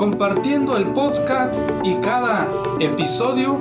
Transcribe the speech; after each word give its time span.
compartiendo 0.00 0.78
el 0.78 0.94
podcast 0.94 1.68
y 1.84 1.94
cada 2.00 2.48
episodio 2.80 3.58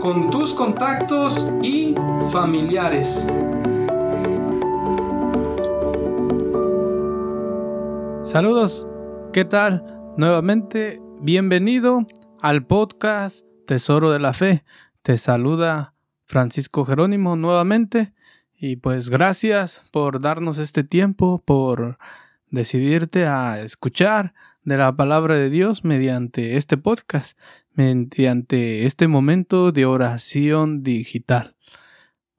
con 0.00 0.30
tus 0.30 0.54
contactos 0.54 1.52
y 1.62 1.94
familiares. 2.32 3.26
Saludos, 8.22 8.88
¿qué 9.34 9.44
tal? 9.44 9.84
Nuevamente, 10.16 11.02
bienvenido 11.20 12.06
al 12.40 12.64
podcast 12.64 13.44
Tesoro 13.66 14.10
de 14.10 14.20
la 14.20 14.32
Fe. 14.32 14.64
Te 15.02 15.18
saluda 15.18 15.92
Francisco 16.24 16.86
Jerónimo 16.86 17.36
nuevamente 17.36 18.14
y 18.56 18.76
pues 18.76 19.10
gracias 19.10 19.84
por 19.92 20.22
darnos 20.22 20.56
este 20.56 20.82
tiempo, 20.82 21.42
por 21.44 21.98
decidirte 22.48 23.26
a 23.26 23.60
escuchar 23.60 24.32
de 24.64 24.76
la 24.76 24.96
palabra 24.96 25.36
de 25.36 25.50
Dios 25.50 25.84
mediante 25.84 26.56
este 26.56 26.76
podcast, 26.76 27.38
mediante 27.72 28.86
este 28.86 29.08
momento 29.08 29.72
de 29.72 29.84
oración 29.84 30.82
digital. 30.82 31.56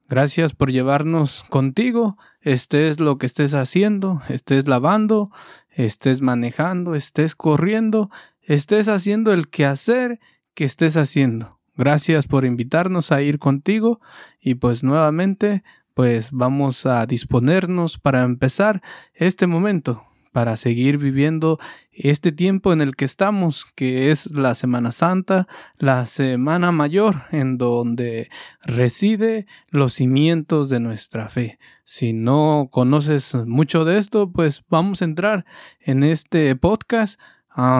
Gracias 0.08 0.52
por 0.52 0.70
llevarnos 0.70 1.44
contigo, 1.44 2.16
estés 2.40 3.00
lo 3.00 3.18
que 3.18 3.26
estés 3.26 3.54
haciendo, 3.54 4.22
estés 4.28 4.68
lavando, 4.68 5.30
estés 5.70 6.22
manejando, 6.22 6.94
estés 6.94 7.34
corriendo, 7.34 8.10
estés 8.42 8.88
haciendo 8.88 9.32
el 9.32 9.48
quehacer 9.48 10.20
que 10.54 10.64
estés 10.64 10.96
haciendo. 10.96 11.60
Gracias 11.76 12.26
por 12.26 12.44
invitarnos 12.44 13.12
a 13.12 13.20
ir 13.20 13.38
contigo 13.38 14.00
y 14.40 14.54
pues 14.54 14.82
nuevamente 14.82 15.62
pues 15.92 16.30
vamos 16.30 16.86
a 16.86 17.06
disponernos 17.06 17.98
para 17.98 18.22
empezar 18.22 18.82
este 19.14 19.46
momento, 19.46 20.04
para 20.36 20.58
seguir 20.58 20.98
viviendo 20.98 21.58
este 21.92 22.30
tiempo 22.30 22.74
en 22.74 22.82
el 22.82 22.94
que 22.94 23.06
estamos, 23.06 23.64
que 23.74 24.10
es 24.10 24.30
la 24.32 24.54
Semana 24.54 24.92
Santa, 24.92 25.48
la 25.78 26.04
Semana 26.04 26.72
Mayor, 26.72 27.22
en 27.32 27.56
donde 27.56 28.28
reside 28.60 29.46
los 29.70 29.94
cimientos 29.94 30.68
de 30.68 30.78
nuestra 30.78 31.30
fe. 31.30 31.58
Si 31.84 32.12
no 32.12 32.68
conoces 32.70 33.34
mucho 33.46 33.86
de 33.86 33.96
esto, 33.96 34.30
pues 34.30 34.62
vamos 34.68 35.00
a 35.00 35.06
entrar 35.06 35.46
en 35.80 36.02
este 36.02 36.54
podcast 36.54 37.18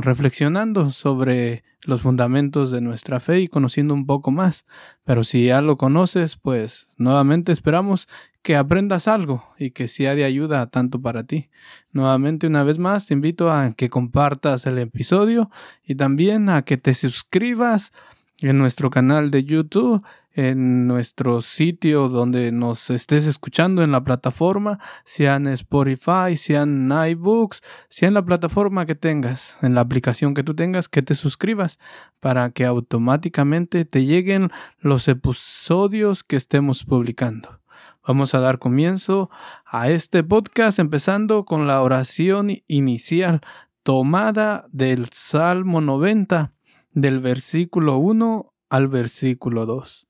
reflexionando 0.03 0.91
sobre 0.91 1.63
los 1.83 2.01
fundamentos 2.01 2.71
de 2.71 2.81
nuestra 2.81 3.21
fe 3.21 3.41
y 3.41 3.49
conociendo 3.49 3.95
un 3.95 4.07
poco 4.07 4.31
más. 4.31 4.65
Pero 5.05 5.23
si 5.23 5.47
ya 5.47 5.61
lo 5.61 5.77
conoces, 5.77 6.37
pues 6.37 6.89
nuevamente 6.97 7.53
esperamos 7.53 8.09
que 8.43 8.57
aprendas 8.57 9.09
algo 9.09 9.45
y 9.59 9.73
que 9.73 9.89
sea 9.89 10.15
de 10.15 10.25
ayuda 10.25 10.67
tanto 10.69 11.03
para 11.03 11.25
ti. 11.25 11.51
Nuevamente, 11.93 12.47
una 12.47 12.65
vez 12.65 12.79
más, 12.79 13.07
te 13.07 13.15
invito 13.15 13.51
a 13.51 13.73
que 13.73 13.91
compartas 13.91 14.67
el 14.67 14.79
episodio 14.79 15.51
y 15.85 15.97
también 15.97 16.49
a 16.49 16.63
que 16.63 16.77
te 16.77 16.95
suscribas 16.95 17.93
en 18.41 18.59
nuestro 18.59 18.91
canal 18.91 19.31
de 19.31 19.45
YouTube, 19.45 20.05
en 20.37 20.87
nuestro 20.87 21.41
sitio 21.41 22.11
donde 22.11 22.53
nos 22.53 22.91
estés 22.91 23.27
escuchando 23.27 23.83
en 23.83 23.91
la 23.91 24.05
plataforma, 24.05 24.79
sea 25.05 25.37
en 25.37 25.47
Spotify, 25.47 26.37
sea 26.37 26.63
en 26.63 26.93
iBooks, 26.93 27.63
sea 27.89 28.09
en 28.09 28.15
la 28.15 28.25
plataforma 28.25 28.85
que 28.85 28.95
tengas, 28.95 29.57
en 29.63 29.75
la 29.75 29.81
aplicación 29.81 30.35
que 30.35 30.45
tú 30.45 30.55
tengas, 30.55 30.91
que 30.91 31.01
te 31.01 31.15
suscribas 31.15 31.79
para 32.21 32.51
que 32.51 32.67
automáticamente 32.67 33.87
te 33.87 34.05
lleguen 34.05 34.51
los 34.79 35.09
episodios 35.09 36.23
que 36.23 36.37
estemos 36.37 36.85
publicando. 36.85 37.63
Vamos 38.07 38.35
a 38.35 38.41
dar 38.41 38.59
comienzo 38.59 39.31
a 39.65 39.89
este 39.89 40.23
podcast 40.23 40.79
empezando 40.79 41.47
con 41.47 41.67
la 41.67 41.81
oración 41.81 42.59
inicial 42.67 43.41
tomada 43.83 44.67
del 44.71 45.09
Salmo 45.13 45.81
90, 45.81 46.53
del 46.93 47.21
versículo 47.21 47.97
1 47.97 48.53
al 48.69 48.89
versículo 48.89 49.65
2. 49.65 50.06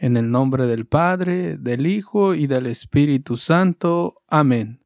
En 0.00 0.16
el 0.16 0.30
nombre 0.30 0.66
del 0.66 0.86
Padre, 0.86 1.58
del 1.58 1.86
Hijo 1.86 2.34
y 2.34 2.46
del 2.46 2.66
Espíritu 2.66 3.36
Santo. 3.36 4.22
Amén. 4.28 4.80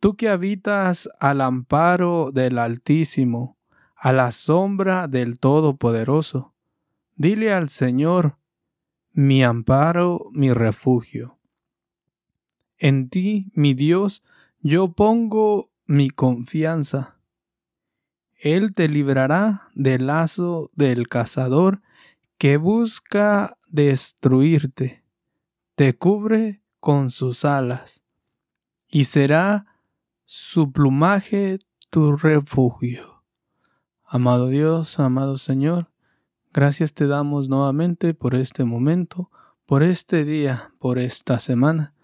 Tú 0.00 0.16
que 0.16 0.28
habitas 0.28 1.08
al 1.18 1.40
amparo 1.40 2.30
del 2.30 2.58
Altísimo, 2.58 3.56
a 3.96 4.12
la 4.12 4.32
sombra 4.32 5.08
del 5.08 5.38
Todopoderoso, 5.38 6.54
dile 7.16 7.54
al 7.54 7.70
Señor, 7.70 8.36
mi 9.12 9.42
amparo, 9.42 10.26
mi 10.32 10.52
refugio 10.52 11.38
en 12.84 13.08
ti, 13.08 13.50
mi 13.54 13.72
Dios, 13.72 14.22
yo 14.60 14.92
pongo 14.92 15.70
mi 15.86 16.10
confianza. 16.10 17.18
Él 18.34 18.74
te 18.74 18.90
librará 18.90 19.70
del 19.74 20.08
lazo 20.08 20.70
del 20.74 21.08
cazador 21.08 21.80
que 22.36 22.58
busca 22.58 23.56
destruirte. 23.74 25.02
Te 25.74 25.94
cubre 25.94 26.62
con 26.78 27.10
sus 27.10 27.44
alas 27.44 28.02
y 28.88 29.04
será 29.04 29.66
su 30.24 30.70
plumaje 30.70 31.58
tu 31.90 32.16
refugio. 32.16 33.24
Amado 34.04 34.46
Dios, 34.46 35.00
amado 35.00 35.38
Señor, 35.38 35.90
gracias 36.52 36.94
te 36.94 37.08
damos 37.08 37.48
nuevamente 37.48 38.14
por 38.14 38.36
este 38.36 38.62
momento, 38.62 39.28
por 39.66 39.82
este 39.82 40.24
día, 40.24 40.72
por 40.78 41.00
esta 41.00 41.40
semana. 41.40 41.94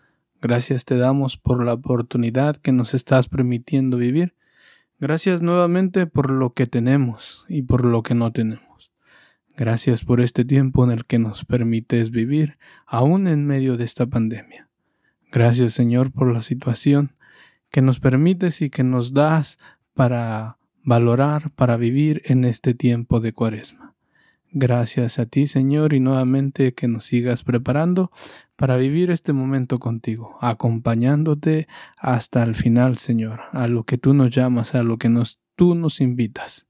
Gracias 0.42 0.84
te 0.84 0.96
damos 0.96 1.36
por 1.36 1.64
la 1.64 1.74
oportunidad 1.74 2.56
que 2.56 2.72
nos 2.72 2.94
estás 2.94 3.28
permitiendo 3.28 3.96
vivir. 3.96 4.34
Gracias 4.98 5.40
nuevamente 5.40 6.08
por 6.08 6.32
lo 6.32 6.52
que 6.52 6.66
tenemos 6.66 7.46
y 7.48 7.62
por 7.62 7.84
lo 7.84 8.02
que 8.02 8.16
no 8.16 8.32
tenemos. 8.32 8.69
Gracias 9.56 10.04
por 10.04 10.20
este 10.20 10.44
tiempo 10.44 10.84
en 10.84 10.90
el 10.90 11.04
que 11.04 11.18
nos 11.18 11.44
permites 11.44 12.10
vivir, 12.10 12.58
aún 12.86 13.26
en 13.26 13.46
medio 13.46 13.76
de 13.76 13.84
esta 13.84 14.06
pandemia. 14.06 14.68
Gracias 15.32 15.74
Señor 15.74 16.12
por 16.12 16.32
la 16.32 16.42
situación 16.42 17.14
que 17.70 17.82
nos 17.82 18.00
permites 18.00 18.62
y 18.62 18.70
que 18.70 18.82
nos 18.82 19.12
das 19.12 19.58
para 19.94 20.58
valorar, 20.82 21.50
para 21.50 21.76
vivir 21.76 22.22
en 22.24 22.44
este 22.44 22.74
tiempo 22.74 23.20
de 23.20 23.32
cuaresma. 23.32 23.94
Gracias 24.52 25.20
a 25.20 25.26
ti, 25.26 25.46
Señor, 25.46 25.92
y 25.92 26.00
nuevamente 26.00 26.74
que 26.74 26.88
nos 26.88 27.04
sigas 27.04 27.44
preparando 27.44 28.10
para 28.56 28.76
vivir 28.76 29.12
este 29.12 29.32
momento 29.32 29.78
contigo, 29.78 30.36
acompañándote 30.40 31.68
hasta 31.96 32.42
el 32.42 32.56
final, 32.56 32.98
Señor, 32.98 33.42
a 33.52 33.68
lo 33.68 33.84
que 33.84 33.96
tú 33.96 34.12
nos 34.12 34.30
llamas, 34.30 34.74
a 34.74 34.82
lo 34.82 34.98
que 34.98 35.08
nos, 35.08 35.38
tú 35.60 35.74
nos 35.74 36.00
invitas. 36.00 36.66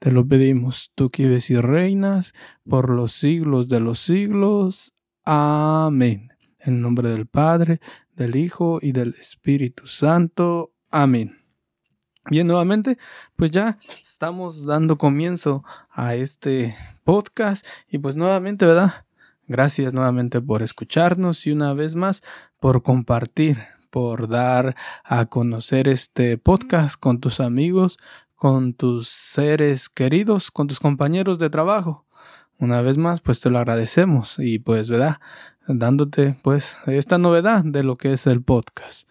Te 0.00 0.10
lo 0.10 0.26
pedimos, 0.26 0.90
tú 0.96 1.10
que 1.10 1.26
vives 1.26 1.48
y 1.50 1.58
reinas 1.58 2.34
por 2.68 2.90
los 2.90 3.12
siglos 3.12 3.68
de 3.68 3.78
los 3.78 4.00
siglos. 4.00 4.94
Amén. 5.24 6.32
En 6.58 6.80
nombre 6.80 7.08
del 7.10 7.28
Padre, 7.28 7.80
del 8.16 8.34
Hijo 8.34 8.80
y 8.82 8.90
del 8.90 9.14
Espíritu 9.20 9.86
Santo. 9.86 10.74
Amén. 10.90 11.36
Bien, 12.28 12.48
nuevamente, 12.48 12.98
pues 13.36 13.52
ya 13.52 13.78
estamos 14.02 14.66
dando 14.66 14.98
comienzo 14.98 15.62
a 15.88 16.16
este 16.16 16.74
podcast 17.04 17.64
y 17.86 17.98
pues 17.98 18.16
nuevamente, 18.16 18.66
¿verdad? 18.66 19.06
Gracias 19.46 19.94
nuevamente 19.94 20.40
por 20.40 20.64
escucharnos 20.64 21.46
y 21.46 21.52
una 21.52 21.74
vez 21.74 21.94
más 21.94 22.24
por 22.58 22.82
compartir, 22.82 23.58
por 23.92 24.26
dar 24.26 24.74
a 25.04 25.26
conocer 25.26 25.86
este 25.86 26.38
podcast 26.38 26.98
con 26.98 27.20
tus 27.20 27.40
amigos, 27.40 27.98
con 28.42 28.74
tus 28.74 29.06
seres 29.06 29.88
queridos, 29.88 30.50
con 30.50 30.66
tus 30.66 30.80
compañeros 30.80 31.38
de 31.38 31.48
trabajo. 31.48 32.08
Una 32.58 32.80
vez 32.80 32.98
más, 32.98 33.20
pues 33.20 33.40
te 33.40 33.50
lo 33.50 33.58
agradecemos 33.58 34.36
y 34.40 34.58
pues, 34.58 34.90
¿verdad? 34.90 35.20
Dándote 35.68 36.36
pues 36.42 36.76
esta 36.88 37.18
novedad 37.18 37.62
de 37.64 37.84
lo 37.84 37.96
que 37.96 38.14
es 38.14 38.26
el 38.26 38.42
podcast, 38.42 39.08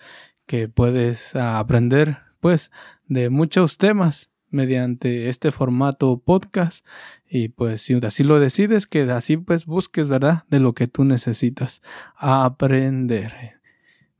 que 0.47 0.67
puedes 0.67 1.33
aprender 1.33 2.17
pues 2.41 2.71
de 3.07 3.29
muchos 3.29 3.77
temas 3.77 4.31
mediante 4.49 5.29
este 5.29 5.51
formato 5.51 6.19
podcast 6.19 6.85
y 7.25 7.47
pues 7.47 7.83
si 7.83 7.93
así 8.05 8.25
lo 8.25 8.37
decides 8.37 8.85
que 8.85 9.03
así 9.03 9.37
pues 9.37 9.65
busques 9.65 10.09
verdad 10.09 10.43
de 10.49 10.59
lo 10.59 10.73
que 10.73 10.87
tú 10.87 11.05
necesitas 11.05 11.81
aprender 12.17 13.61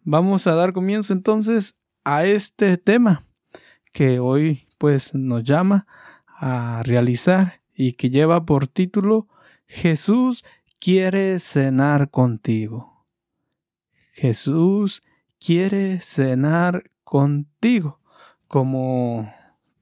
vamos 0.03 0.47
a 0.47 0.55
dar 0.55 0.71
comienzo 0.71 1.11
entonces 1.11 1.75
a 2.05 2.23
este 2.23 2.77
tema 2.77 3.25
que 3.91 4.19
hoy 4.19 4.70
pues 4.81 5.13
nos 5.13 5.43
llama 5.43 5.85
a 6.25 6.81
realizar 6.83 7.61
y 7.71 7.93
que 7.93 8.09
lleva 8.09 8.47
por 8.47 8.65
título 8.65 9.27
Jesús 9.67 10.43
quiere 10.79 11.37
cenar 11.37 12.09
contigo 12.09 12.91
Jesús 14.11 15.01
quiere 15.39 15.99
cenar 15.99 16.83
contigo. 17.03 17.99
Como 18.47 19.31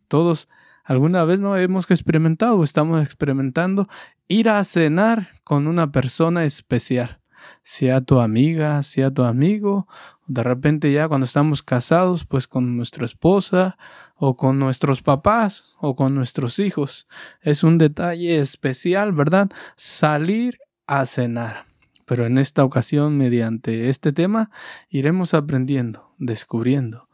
todos 0.08 0.48
alguna 0.84 1.24
vez 1.24 1.40
no 1.40 1.58
hemos 1.58 1.90
experimentado 1.90 2.56
o 2.58 2.64
estamos 2.64 3.02
experimentando 3.02 3.88
ir 4.28 4.50
a 4.50 4.64
cenar 4.64 5.30
con 5.44 5.68
una 5.68 5.92
persona 5.92 6.46
especial, 6.46 7.20
sea 7.64 8.02
tu 8.02 8.20
amiga, 8.20 8.84
sea 8.84 9.12
tu 9.12 9.24
amigo, 9.24 9.88
de 10.30 10.44
repente 10.44 10.92
ya 10.94 11.08
cuando 11.08 11.26
estamos 11.26 11.64
casados, 11.64 12.24
pues 12.24 12.48
con 12.48 12.78
nuestra 12.78 13.04
esposa 13.04 13.80
o 14.16 14.38
con 14.38 14.60
nuestros 14.60 15.02
papás 15.02 15.74
o 15.80 15.96
con 15.96 16.14
nuestros 16.14 16.60
hijos. 16.60 17.08
Es 17.42 17.64
un 17.64 17.80
detalle 17.80 18.40
especial, 18.40 19.12
¿verdad? 19.12 19.50
Salir 19.76 20.60
a 20.86 21.08
cenar. 21.08 21.66
Pero 22.06 22.28
en 22.28 22.38
esta 22.38 22.64
ocasión, 22.64 23.18
mediante 23.18 23.90
este 23.90 24.14
tema, 24.14 24.52
iremos 24.88 25.34
aprendiendo, 25.34 26.14
descubriendo 26.20 27.10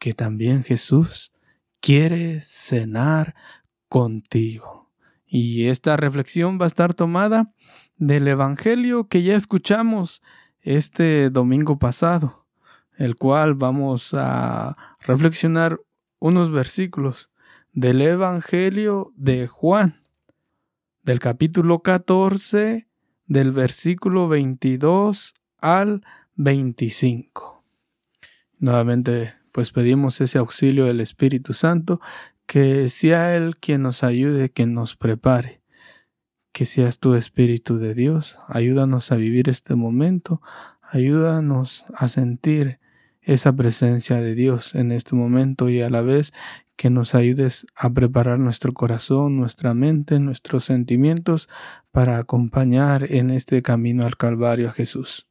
que 0.00 0.12
también 0.12 0.64
Jesús 0.64 1.30
quiere 1.80 2.40
cenar 2.40 3.36
contigo. 3.88 4.90
Y 5.28 5.68
esta 5.68 5.96
reflexión 5.96 6.58
va 6.60 6.64
a 6.64 6.66
estar 6.66 6.92
tomada 6.92 7.52
del 7.98 8.26
Evangelio 8.26 9.06
que 9.06 9.22
ya 9.22 9.36
escuchamos 9.36 10.22
este 10.60 11.30
domingo 11.30 11.78
pasado, 11.78 12.47
el 12.98 13.14
cual 13.14 13.54
vamos 13.54 14.12
a 14.12 14.76
reflexionar 15.00 15.80
unos 16.18 16.50
versículos 16.50 17.30
del 17.72 18.02
Evangelio 18.02 19.12
de 19.16 19.46
Juan, 19.46 19.94
del 21.04 21.20
capítulo 21.20 21.78
14, 21.78 22.88
del 23.26 23.52
versículo 23.52 24.26
22 24.26 25.34
al 25.60 26.04
25. 26.34 27.62
Nuevamente 28.58 29.34
pues 29.52 29.70
pedimos 29.70 30.20
ese 30.20 30.38
auxilio 30.38 30.86
del 30.86 31.00
Espíritu 31.00 31.52
Santo, 31.52 32.00
que 32.46 32.88
sea 32.88 33.36
Él 33.36 33.56
quien 33.60 33.82
nos 33.82 34.02
ayude, 34.02 34.50
quien 34.50 34.74
nos 34.74 34.96
prepare. 34.96 35.62
Que 36.50 36.64
seas 36.64 36.98
tu 36.98 37.14
Espíritu 37.14 37.78
de 37.78 37.94
Dios, 37.94 38.38
ayúdanos 38.48 39.12
a 39.12 39.16
vivir 39.16 39.48
este 39.48 39.76
momento, 39.76 40.42
ayúdanos 40.82 41.84
a 41.94 42.08
sentir 42.08 42.80
esa 43.28 43.52
presencia 43.52 44.22
de 44.22 44.34
Dios 44.34 44.74
en 44.74 44.90
este 44.90 45.14
momento 45.14 45.68
y 45.68 45.82
a 45.82 45.90
la 45.90 46.00
vez 46.00 46.32
que 46.76 46.88
nos 46.88 47.14
ayudes 47.14 47.66
a 47.76 47.90
preparar 47.90 48.38
nuestro 48.38 48.72
corazón, 48.72 49.36
nuestra 49.36 49.74
mente, 49.74 50.18
nuestros 50.18 50.64
sentimientos 50.64 51.50
para 51.92 52.16
acompañar 52.16 53.12
en 53.12 53.28
este 53.28 53.60
camino 53.60 54.06
al 54.06 54.16
Calvario 54.16 54.70
a 54.70 54.72
Jesús. 54.72 55.28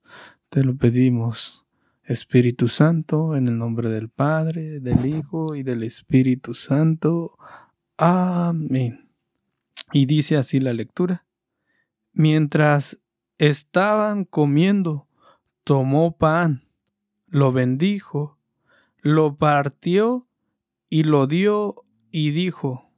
Te 0.50 0.64
lo 0.64 0.78
pedimos 0.78 1.66
Espíritu 2.04 2.68
Santo, 2.68 3.36
en 3.36 3.48
el 3.48 3.58
nombre 3.58 3.90
del 3.90 4.10
Padre, 4.10 4.80
del 4.80 5.04
Hijo 5.08 5.56
y 5.56 5.64
del 5.64 5.82
Espíritu 5.82 6.54
Santo. 6.54 7.36
Amén. 7.98 9.10
Y 9.92 10.06
dice 10.06 10.38
así 10.38 10.60
la 10.60 10.74
lectura. 10.74 11.26
Mientras 12.14 13.02
estaban 13.40 14.24
comiendo, 14.24 15.08
tomó 15.64 16.16
pan, 16.16 16.67
lo 17.28 17.52
bendijo, 17.52 18.40
lo 19.02 19.36
partió 19.38 20.28
y 20.90 21.04
lo 21.04 21.28
dio 21.28 21.86
y 22.12 22.32
dijo, 22.32 22.92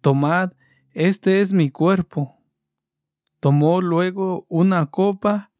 Tomad, 0.00 0.52
este 0.92 1.40
es 1.40 1.52
mi 1.52 1.70
cuerpo. 1.70 2.38
Tomó 3.40 3.80
luego 3.80 4.46
una 4.48 4.86
copa 4.86 5.52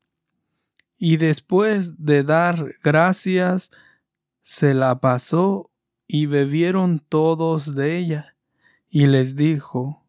y 0.99 1.17
después 1.17 2.05
de 2.05 2.23
dar 2.23 2.75
gracias, 2.83 3.71
se 4.43 4.75
la 4.75 5.01
pasó 5.01 5.71
y 6.07 6.27
bebieron 6.27 6.99
todos 6.99 7.75
de 7.75 7.97
ella. 7.97 8.37
Y 8.89 9.07
les 9.07 9.37
dijo, 9.37 10.07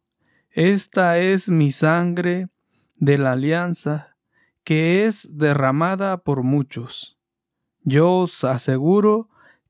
Esta 0.49 1.19
es 1.19 1.49
mi 1.49 1.71
sangre 1.71 2.49
de 2.97 3.17
la 3.17 3.33
alianza, 3.33 4.17
que 4.63 5.05
es 5.05 5.37
derramada 5.37 6.23
por 6.23 6.43
muchos. 6.43 7.20
Yo 7.83 8.13
os 8.17 8.43
aseguro 8.43 9.29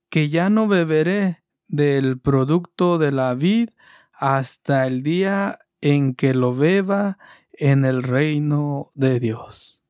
que 0.09 0.29
ya 0.29 0.49
no 0.49 0.67
beberé 0.67 1.43
del 1.67 2.19
producto 2.19 2.97
de 2.97 3.11
la 3.11 3.33
vid 3.33 3.69
hasta 4.13 4.85
el 4.85 5.03
día 5.03 5.59
en 5.79 6.13
que 6.13 6.33
lo 6.33 6.53
beba 6.53 7.17
en 7.53 7.85
el 7.85 8.03
reino 8.03 8.91
de 8.93 9.19
Dios. 9.19 9.81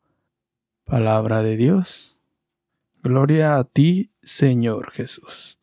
Palabra 0.85 1.41
de 1.41 1.57
Dios. 1.57 2.19
Gloria 3.01 3.57
a 3.57 3.63
ti, 3.63 4.11
Señor 4.21 4.91
Jesús. 4.91 5.59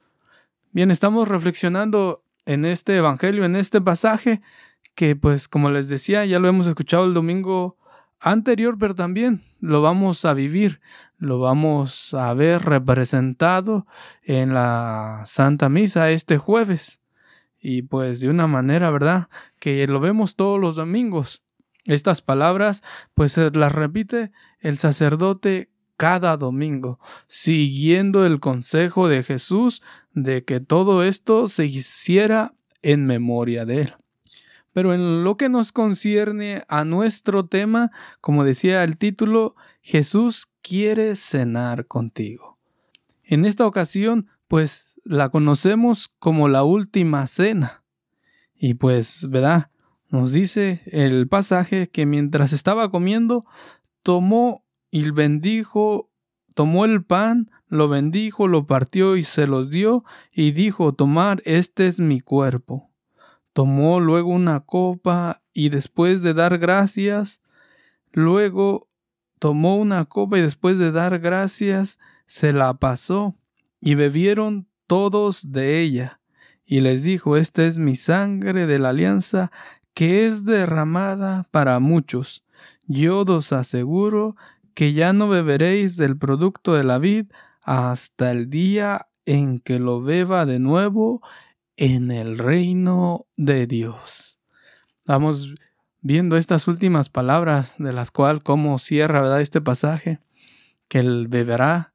Bien, 0.73 0.91
estamos 0.91 1.29
reflexionando 1.29 2.25
en 2.47 2.65
este 2.65 2.97
Evangelio, 2.97 3.45
en 3.45 3.55
este 3.57 3.81
pasaje, 3.81 4.41
que 4.95 5.15
pues 5.15 5.47
como 5.47 5.71
les 5.71 5.89
decía, 5.89 6.25
ya 6.25 6.39
lo 6.39 6.49
hemos 6.49 6.67
escuchado 6.67 7.05
el 7.05 7.15
domingo 7.15 7.77
anterior, 8.21 8.77
pero 8.79 8.95
también 8.95 9.41
lo 9.61 9.83
vamos 9.83 10.25
a 10.25 10.35
vivir, 10.35 10.81
lo 11.19 11.39
vamos 11.39 12.15
a 12.15 12.33
ver 12.35 12.63
representado 12.63 13.87
en 14.23 14.55
la 14.55 15.23
Santa 15.25 15.69
Misa 15.69 16.11
este 16.11 16.39
jueves. 16.39 17.01
Y 17.61 17.83
pues 17.83 18.21
de 18.21 18.29
una 18.29 18.47
manera, 18.47 18.91
¿verdad? 18.91 19.29
Que 19.59 19.87
lo 19.87 20.01
vemos 20.01 20.37
todos 20.37 20.61
los 20.61 20.77
domingos. 20.77 21.45
Estas 21.85 22.23
palabras, 22.23 22.83
pues 23.15 23.37
las 23.37 23.73
repite 23.73 24.31
el 24.61 24.79
sacerdote 24.79 25.71
cada 25.97 26.37
domingo, 26.37 27.01
siguiendo 27.27 28.25
el 28.25 28.39
consejo 28.39 29.09
de 29.09 29.25
Jesús 29.25 29.83
de 30.13 30.45
que 30.45 30.61
todo 30.61 31.03
esto 31.03 31.49
se 31.49 31.67
hiciera 31.67 32.55
en 32.83 33.05
memoria 33.07 33.65
de 33.65 33.83
él. 33.83 33.95
Pero 34.73 34.95
en 34.95 35.25
lo 35.25 35.37
que 35.37 35.49
nos 35.49 35.73
concierne 35.73 36.65
a 36.69 36.85
nuestro 36.85 37.47
tema, 37.47 37.91
como 38.21 38.45
decía 38.45 38.85
el 38.85 38.97
título, 38.97 39.57
Jesús 39.81 40.49
quiere 40.63 41.15
cenar 41.15 41.87
contigo. 41.87 42.55
En 43.23 43.45
esta 43.45 43.67
ocasión, 43.67 44.29
pues 44.47 45.01
la 45.05 45.31
conocemos 45.31 46.09
como 46.19 46.49
la 46.49 46.65
última 46.65 47.27
cena. 47.27 47.83
Y 48.55 48.75
pues, 48.75 49.29
¿verdad? 49.31 49.71
Nos 50.11 50.33
dice 50.33 50.83
el 50.87 51.29
pasaje 51.29 51.89
que 51.89 52.07
mientras 52.07 52.53
estaba 52.53 52.91
comiendo, 52.91 53.45
tomó 54.03 54.65
y 54.91 55.11
bendijo, 55.11 56.11
tomó 56.55 56.85
el 56.85 57.05
pan, 57.05 57.51
lo 57.69 57.89
bendijo, 57.89 58.49
lo 58.49 58.67
partió 58.67 59.17
y 59.17 59.23
se 59.23 59.47
los 59.47 59.71
dio, 59.71 60.05
y 60.33 60.53
dijo, 60.53 60.95
tomar, 60.95 61.43
este 61.45 61.87
es 61.87 62.01
mi 62.01 62.21
cuerpo. 62.21 62.88
Tomó 63.59 63.99
luego 63.99 64.31
una 64.31 64.61
copa, 64.61 65.43
y 65.53 65.71
después 65.71 66.23
de 66.23 66.33
dar 66.33 66.59
gracias, 66.59 67.41
luego 68.13 68.89
tomó 69.41 69.79
una 69.79 70.05
copa 70.05 70.39
y 70.39 70.43
después 70.43 70.79
de 70.79 70.93
dar 70.93 71.19
gracias, 71.19 71.99
se 72.27 72.53
la 72.53 72.75
pasó, 72.75 73.35
y 73.81 73.97
bebieron 73.97 74.69
todos 74.87 75.51
de 75.51 75.81
ella. 75.81 76.21
Y 76.65 76.79
les 76.79 77.03
dijo, 77.03 77.37
esta 77.37 77.67
es 77.67 77.81
mi 77.81 77.97
sangre 77.97 78.69
de 78.69 78.79
la 78.79 78.91
alianza, 78.91 79.51
que 79.93 80.29
es 80.29 80.45
derramada 80.45 81.49
para 81.51 81.81
muchos. 81.81 82.45
Yo 82.87 83.23
os 83.23 83.53
aseguro 83.53 84.37
que 84.73 84.93
ya 84.93 85.13
no 85.13 85.29
beberéis 85.29 85.97
del 85.97 86.17
producto 86.17 86.75
de 86.75 86.85
la 86.85 86.99
vid 86.99 87.27
hasta 87.63 88.31
el 88.31 88.51
día 88.51 89.09
en 89.27 89.59
que 89.59 89.81
lo 89.81 90.01
beba 90.01 90.47
de 90.47 90.61
nuevo 90.61 91.23
en 91.79 92.11
el 92.11 92.39
reino 92.39 93.27
de 93.37 93.69
Dios. 93.69 94.41
Vamos 95.07 95.55
viendo 96.01 96.37
estas 96.37 96.67
últimas 96.67 97.09
palabras 97.09 97.77
de 97.79 97.93
las 97.93 98.11
cuales 98.11 98.43
como 98.43 98.81
cierra 98.81 99.21
¿verdad? 99.23 99.41
este 99.41 99.61
pasaje, 99.61 100.19
que 100.89 100.99
él 100.99 101.29
beberá 101.29 101.95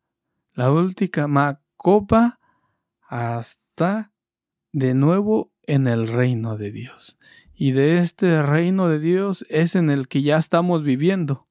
la 0.54 0.72
última 0.72 1.62
copa 1.76 2.40
hasta 3.10 4.14
de 4.72 4.94
nuevo 4.94 5.52
en 5.64 5.88
el 5.88 6.08
reino 6.08 6.56
de 6.56 6.72
Dios. 6.72 7.20
Y 7.54 7.74
de 7.74 7.98
este 7.98 8.42
reino 8.42 8.88
de 8.88 9.00
Dios 9.00 9.46
es 9.50 9.76
en 9.76 9.90
el 9.90 10.08
que 10.08 10.22
ya 10.22 10.38
estamos 10.38 10.84
viviendo, 10.84 11.48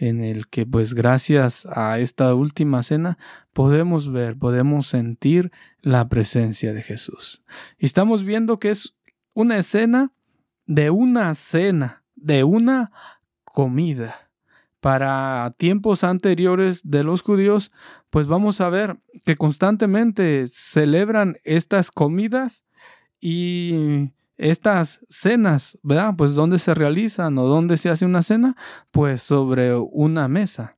en 0.00 0.24
el 0.24 0.48
que 0.48 0.64
pues 0.64 0.94
gracias 0.94 1.66
a 1.66 1.98
esta 1.98 2.34
última 2.34 2.82
cena 2.82 3.18
podemos 3.52 4.10
ver, 4.10 4.38
podemos 4.38 4.86
sentir 4.86 5.52
la 5.82 6.08
presencia 6.08 6.72
de 6.72 6.80
Jesús. 6.80 7.42
Y 7.78 7.84
estamos 7.84 8.24
viendo 8.24 8.58
que 8.58 8.70
es 8.70 8.96
una 9.34 9.58
escena 9.58 10.14
de 10.64 10.88
una 10.88 11.34
cena, 11.34 12.02
de 12.14 12.44
una 12.44 12.92
comida. 13.44 14.30
Para 14.80 15.54
tiempos 15.58 16.02
anteriores 16.02 16.80
de 16.82 17.04
los 17.04 17.20
judíos, 17.20 17.70
pues 18.08 18.26
vamos 18.26 18.62
a 18.62 18.70
ver 18.70 18.98
que 19.26 19.36
constantemente 19.36 20.46
celebran 20.48 21.36
estas 21.44 21.90
comidas 21.90 22.64
y 23.20 24.12
estas 24.40 25.00
cenas, 25.10 25.78
¿verdad? 25.82 26.14
Pues 26.16 26.34
dónde 26.34 26.58
se 26.58 26.72
realizan 26.72 27.36
o 27.36 27.46
dónde 27.46 27.76
se 27.76 27.90
hace 27.90 28.06
una 28.06 28.22
cena, 28.22 28.56
pues 28.90 29.22
sobre 29.22 29.74
una 29.76 30.28
mesa. 30.28 30.76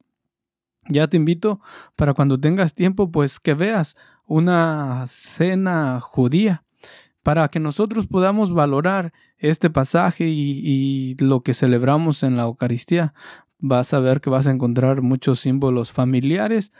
Ya 0.88 1.06
te 1.06 1.16
invito 1.16 1.60
para 1.94 2.12
cuando 2.12 2.40
tengas 2.40 2.74
tiempo, 2.74 3.12
pues 3.12 3.38
que 3.38 3.54
veas 3.54 3.96
una 4.26 5.04
cena 5.06 6.00
judía, 6.00 6.64
para 7.22 7.46
que 7.48 7.60
nosotros 7.60 8.08
podamos 8.08 8.52
valorar 8.52 9.12
este 9.38 9.70
pasaje 9.70 10.26
y, 10.28 11.14
lo 11.20 11.42
que 11.42 11.54
celebramos 11.54 12.24
en 12.24 12.36
la 12.36 12.42
Eucaristía. 12.42 13.14
Vas 13.58 13.94
a 13.94 14.00
ver 14.00 14.20
que 14.20 14.28
vas 14.28 14.48
a 14.48 14.50
encontrar 14.50 15.02
muchos 15.02 15.38
símbolos 15.38 15.92
familiares 15.92 16.72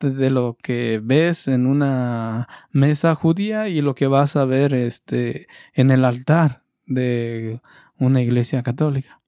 de 0.00 0.30
lo 0.30 0.56
que 0.62 1.00
ves 1.02 1.48
en 1.48 1.66
una 1.66 2.48
mesa 2.70 3.14
judía 3.14 3.68
y 3.68 3.80
lo 3.80 3.94
que 3.94 4.06
vas 4.06 4.36
a 4.36 4.44
ver 4.44 4.74
este, 4.74 5.48
en 5.74 5.90
el 5.90 6.04
altar 6.04 6.62
de 6.86 7.60
una 7.98 8.22
iglesia 8.22 8.62
católica. 8.62 9.20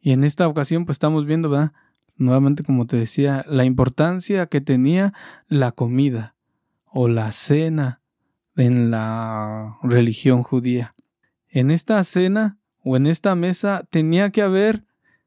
Y 0.00 0.12
en 0.12 0.24
esta 0.24 0.48
ocasión 0.48 0.84
pues 0.84 0.96
estamos 0.96 1.26
viendo, 1.26 1.48
¿verdad? 1.48 1.72
Nuevamente 2.16 2.64
como 2.64 2.86
te 2.86 2.96
decía, 2.96 3.44
la 3.48 3.64
importancia 3.64 4.46
que 4.46 4.60
tenía 4.60 5.12
la 5.48 5.72
comida 5.72 6.34
o 6.84 7.08
la 7.08 7.32
cena 7.32 8.00
en 8.56 8.90
la 8.90 9.78
religión 9.82 10.42
judía. 10.42 10.94
En 11.48 11.70
esta 11.70 12.02
cena 12.04 12.58
o 12.80 12.96
en 12.96 13.06
esta 13.06 13.34
mesa 13.34 13.86
tenía 13.90 14.30
que 14.30 14.42
haber 14.42 14.84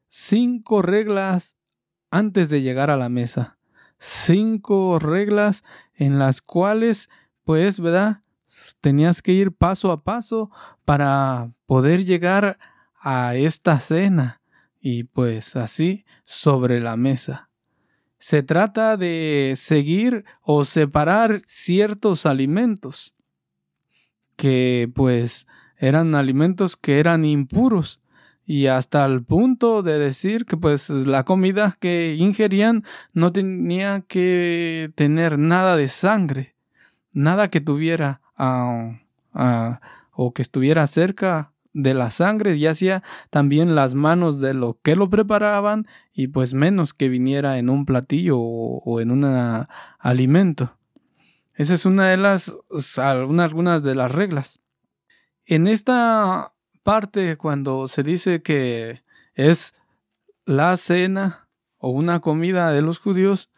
cinco 0.08 0.82
reglas 0.82 1.56
antes 2.10 2.48
de 2.50 2.62
llegar 2.62 2.90
a 2.90 2.96
la 2.96 3.08
mesa. 3.08 3.55
Cinco 3.98 4.98
reglas 4.98 5.64
en 5.94 6.18
las 6.18 6.40
cuales, 6.40 7.08
pues, 7.44 7.80
¿verdad? 7.80 8.20
Tenías 8.80 9.22
que 9.22 9.32
ir 9.32 9.52
paso 9.52 9.90
a 9.92 10.02
paso 10.02 10.50
para 10.84 11.50
poder 11.66 12.04
llegar 12.04 12.58
a 13.00 13.34
esta 13.36 13.80
cena 13.80 14.40
y 14.80 15.04
pues 15.04 15.56
así 15.56 16.04
sobre 16.24 16.80
la 16.80 16.96
mesa. 16.96 17.50
Se 18.18 18.42
trata 18.42 18.96
de 18.96 19.54
seguir 19.56 20.24
o 20.42 20.64
separar 20.64 21.42
ciertos 21.44 22.26
alimentos 22.26 23.14
que 24.36 24.90
pues 24.94 25.46
eran 25.76 26.14
alimentos 26.14 26.76
que 26.76 26.98
eran 26.98 27.24
impuros 27.24 28.00
y 28.46 28.68
hasta 28.68 29.04
el 29.04 29.24
punto 29.24 29.82
de 29.82 29.98
decir 29.98 30.46
que 30.46 30.56
pues 30.56 30.88
la 30.88 31.24
comida 31.24 31.76
que 31.80 32.14
ingerían 32.16 32.84
no 33.12 33.32
tenía 33.32 34.02
que 34.06 34.92
tener 34.94 35.36
nada 35.36 35.76
de 35.76 35.88
sangre, 35.88 36.54
nada 37.12 37.48
que 37.50 37.60
tuviera 37.60 38.20
ah, 38.36 39.00
ah, 39.34 39.80
o 40.12 40.32
que 40.32 40.42
estuviera 40.42 40.86
cerca 40.86 41.52
de 41.72 41.92
la 41.92 42.10
sangre, 42.10 42.58
ya 42.58 42.74
sea 42.74 43.02
también 43.28 43.74
las 43.74 43.94
manos 43.94 44.40
de 44.40 44.54
lo 44.54 44.78
que 44.80 44.96
lo 44.96 45.10
preparaban 45.10 45.86
y 46.14 46.28
pues 46.28 46.54
menos 46.54 46.94
que 46.94 47.08
viniera 47.08 47.58
en 47.58 47.68
un 47.68 47.84
platillo 47.84 48.38
o, 48.38 49.00
en 49.00 49.10
un 49.10 49.66
alimento. 49.98 50.78
Esa 51.54 51.74
es 51.74 51.84
una 51.84 52.08
de 52.08 52.16
las, 52.16 52.54
algunas 52.96 53.82
de 53.82 53.94
las 53.94 54.10
reglas. 54.10 54.60
En 55.44 55.66
esta 55.66 56.54
parte, 56.86 57.36
cuando 57.36 57.88
se 57.88 58.04
dice 58.04 58.42
que 58.42 59.02
es 59.34 59.74
la 60.44 60.76
cena 60.76 61.48
o 61.78 61.90
una 61.90 62.20
comida 62.20 62.70
de 62.70 62.80
los 62.80 63.00
judíos, 63.00 63.50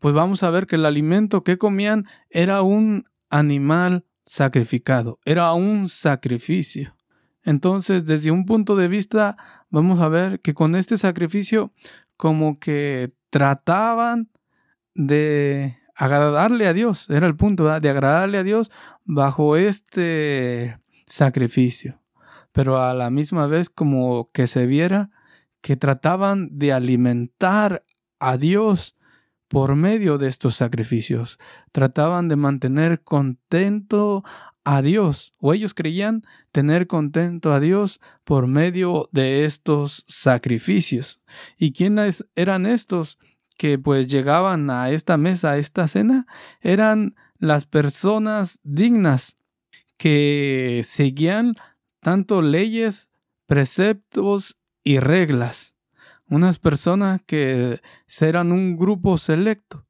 pues 0.00 0.12
vamos 0.12 0.42
a 0.42 0.50
ver 0.50 0.66
que 0.66 0.74
el 0.74 0.86
alimento 0.86 1.44
que 1.44 1.56
comían 1.56 2.08
era 2.28 2.62
un 2.62 3.04
animal 3.30 4.04
sacrificado, 4.26 5.20
era 5.24 5.52
un 5.52 5.88
sacrificio. 5.88 6.96
Entonces, 7.44 8.04
desde 8.04 8.32
un 8.32 8.44
punto 8.44 8.74
de 8.74 8.88
vista, 8.88 9.36
vamos 9.70 10.00
a 10.00 10.08
ver 10.08 10.40
que 10.40 10.52
con 10.52 10.74
este 10.74 10.98
sacrificio 10.98 11.72
como 12.16 12.58
que 12.58 13.12
trataban 13.30 14.30
de 14.96 15.78
agradarle 15.94 16.66
a 16.66 16.72
Dios, 16.72 17.08
era 17.08 17.28
el 17.28 17.36
punto 17.36 17.78
de 17.78 17.88
agradarle 17.88 18.38
a 18.38 18.42
Dios 18.42 18.72
bajo 19.04 19.56
este 19.56 20.76
sacrificio, 21.06 21.99
pero 22.52 22.82
a 22.82 22.94
la 22.94 23.10
misma 23.10 23.46
vez 23.46 23.70
como 23.70 24.30
que 24.32 24.46
se 24.46 24.66
viera 24.66 25.10
que 25.60 25.76
trataban 25.76 26.58
de 26.58 26.72
alimentar 26.72 27.84
a 28.18 28.36
Dios 28.36 28.96
por 29.48 29.76
medio 29.76 30.16
de 30.16 30.28
estos 30.28 30.56
sacrificios, 30.56 31.38
trataban 31.72 32.28
de 32.28 32.36
mantener 32.36 33.02
contento 33.02 34.22
a 34.64 34.82
Dios, 34.82 35.32
o 35.38 35.52
ellos 35.52 35.74
creían 35.74 36.22
tener 36.52 36.86
contento 36.86 37.52
a 37.52 37.60
Dios 37.60 38.00
por 38.24 38.46
medio 38.46 39.08
de 39.10 39.44
estos 39.44 40.04
sacrificios. 40.06 41.20
¿Y 41.58 41.72
quiénes 41.72 42.26
eran 42.36 42.66
estos? 42.66 43.18
que 43.60 43.78
pues 43.78 44.08
llegaban 44.08 44.70
a 44.70 44.88
esta 44.88 45.18
mesa, 45.18 45.50
a 45.50 45.58
esta 45.58 45.86
cena, 45.86 46.26
eran 46.62 47.14
las 47.38 47.66
personas 47.66 48.58
dignas 48.62 49.36
que 49.98 50.80
seguían 50.82 51.56
tanto 52.00 52.42
leyes, 52.42 53.08
preceptos 53.46 54.58
y 54.82 54.98
reglas. 54.98 55.74
Unas 56.28 56.58
personas 56.58 57.20
que 57.26 57.80
eran 58.20 58.52
un 58.52 58.76
grupo 58.76 59.18
selecto, 59.18 59.86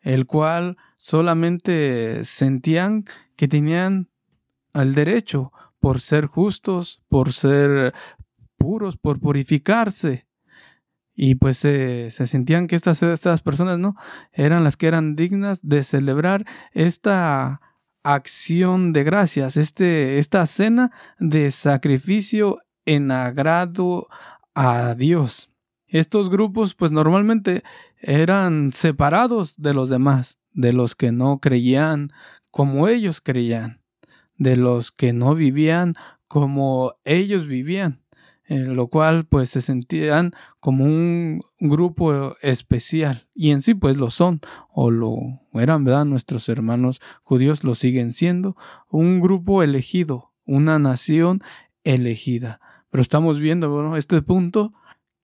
el 0.00 0.26
cual 0.26 0.76
solamente 0.96 2.24
sentían 2.24 3.04
que 3.36 3.48
tenían 3.48 4.08
el 4.72 4.94
derecho 4.94 5.52
por 5.80 6.00
ser 6.00 6.26
justos, 6.26 7.02
por 7.08 7.32
ser 7.32 7.94
puros, 8.56 8.96
por 8.96 9.20
purificarse, 9.20 10.26
y 11.16 11.36
pues 11.36 11.56
se 11.56 12.10
sentían 12.10 12.66
que 12.66 12.76
estas, 12.76 13.02
estas 13.02 13.40
personas 13.40 13.78
no 13.78 13.96
eran 14.32 14.64
las 14.64 14.76
que 14.76 14.86
eran 14.86 15.16
dignas 15.16 15.60
de 15.62 15.82
celebrar 15.82 16.44
esta 16.72 17.62
acción 18.14 18.92
de 18.92 19.02
gracias, 19.02 19.56
este, 19.56 20.18
esta 20.18 20.46
cena 20.46 20.92
de 21.18 21.50
sacrificio 21.50 22.60
en 22.84 23.10
agrado 23.10 24.08
a 24.54 24.94
Dios. 24.94 25.50
Estos 25.88 26.30
grupos 26.30 26.74
pues 26.74 26.92
normalmente 26.92 27.64
eran 28.00 28.72
separados 28.72 29.60
de 29.60 29.74
los 29.74 29.88
demás, 29.88 30.38
de 30.52 30.72
los 30.72 30.94
que 30.94 31.10
no 31.10 31.40
creían 31.40 32.10
como 32.50 32.88
ellos 32.88 33.20
creían, 33.20 33.82
de 34.36 34.56
los 34.56 34.92
que 34.92 35.12
no 35.12 35.34
vivían 35.34 35.94
como 36.28 36.94
ellos 37.04 37.46
vivían 37.46 38.05
en 38.48 38.76
lo 38.76 38.88
cual 38.88 39.26
pues 39.26 39.50
se 39.50 39.60
sentían 39.60 40.32
como 40.60 40.84
un 40.84 41.42
grupo 41.58 42.36
especial 42.42 43.28
y 43.34 43.50
en 43.50 43.60
sí 43.60 43.74
pues 43.74 43.96
lo 43.96 44.10
son 44.10 44.40
o 44.70 44.90
lo 44.90 45.16
eran, 45.52 45.84
¿verdad? 45.84 46.04
Nuestros 46.04 46.48
hermanos 46.48 47.00
judíos 47.22 47.64
lo 47.64 47.74
siguen 47.74 48.12
siendo 48.12 48.56
un 48.88 49.20
grupo 49.20 49.62
elegido, 49.62 50.32
una 50.44 50.78
nación 50.78 51.42
elegida. 51.82 52.60
Pero 52.90 53.02
estamos 53.02 53.40
viendo, 53.40 53.70
bueno, 53.70 53.96
este 53.96 54.22
punto 54.22 54.72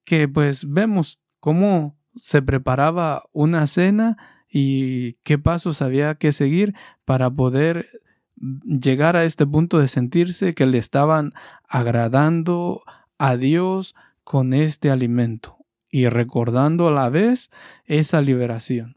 que 0.05 0.29
pues 0.29 0.69
vemos 0.69 1.21
cómo 1.39 1.97
se 2.17 2.43
preparaba 2.43 3.25
una 3.33 3.67
cena 3.67 4.17
y 4.49 5.15
qué 5.23 5.39
pasos 5.39 5.81
había 5.81 6.17
que 6.17 6.33
seguir 6.33 6.75
para 7.05 7.31
poder 7.31 7.89
llegar 8.37 9.17
a 9.17 9.25
este 9.25 9.47
punto 9.47 9.79
de 9.79 9.89
sentirse 9.89 10.55
que 10.55 10.67
le 10.67 10.79
estaban 10.79 11.33
agradando 11.69 12.83
a 13.23 13.37
Dios 13.37 13.95
con 14.25 14.53
este 14.53 14.91
alimento 14.91 15.57
y 15.89 16.09
recordando 16.09 16.89
a 16.89 16.91
la 16.91 17.09
vez 17.09 17.53
esa 17.85 18.21
liberación, 18.21 18.97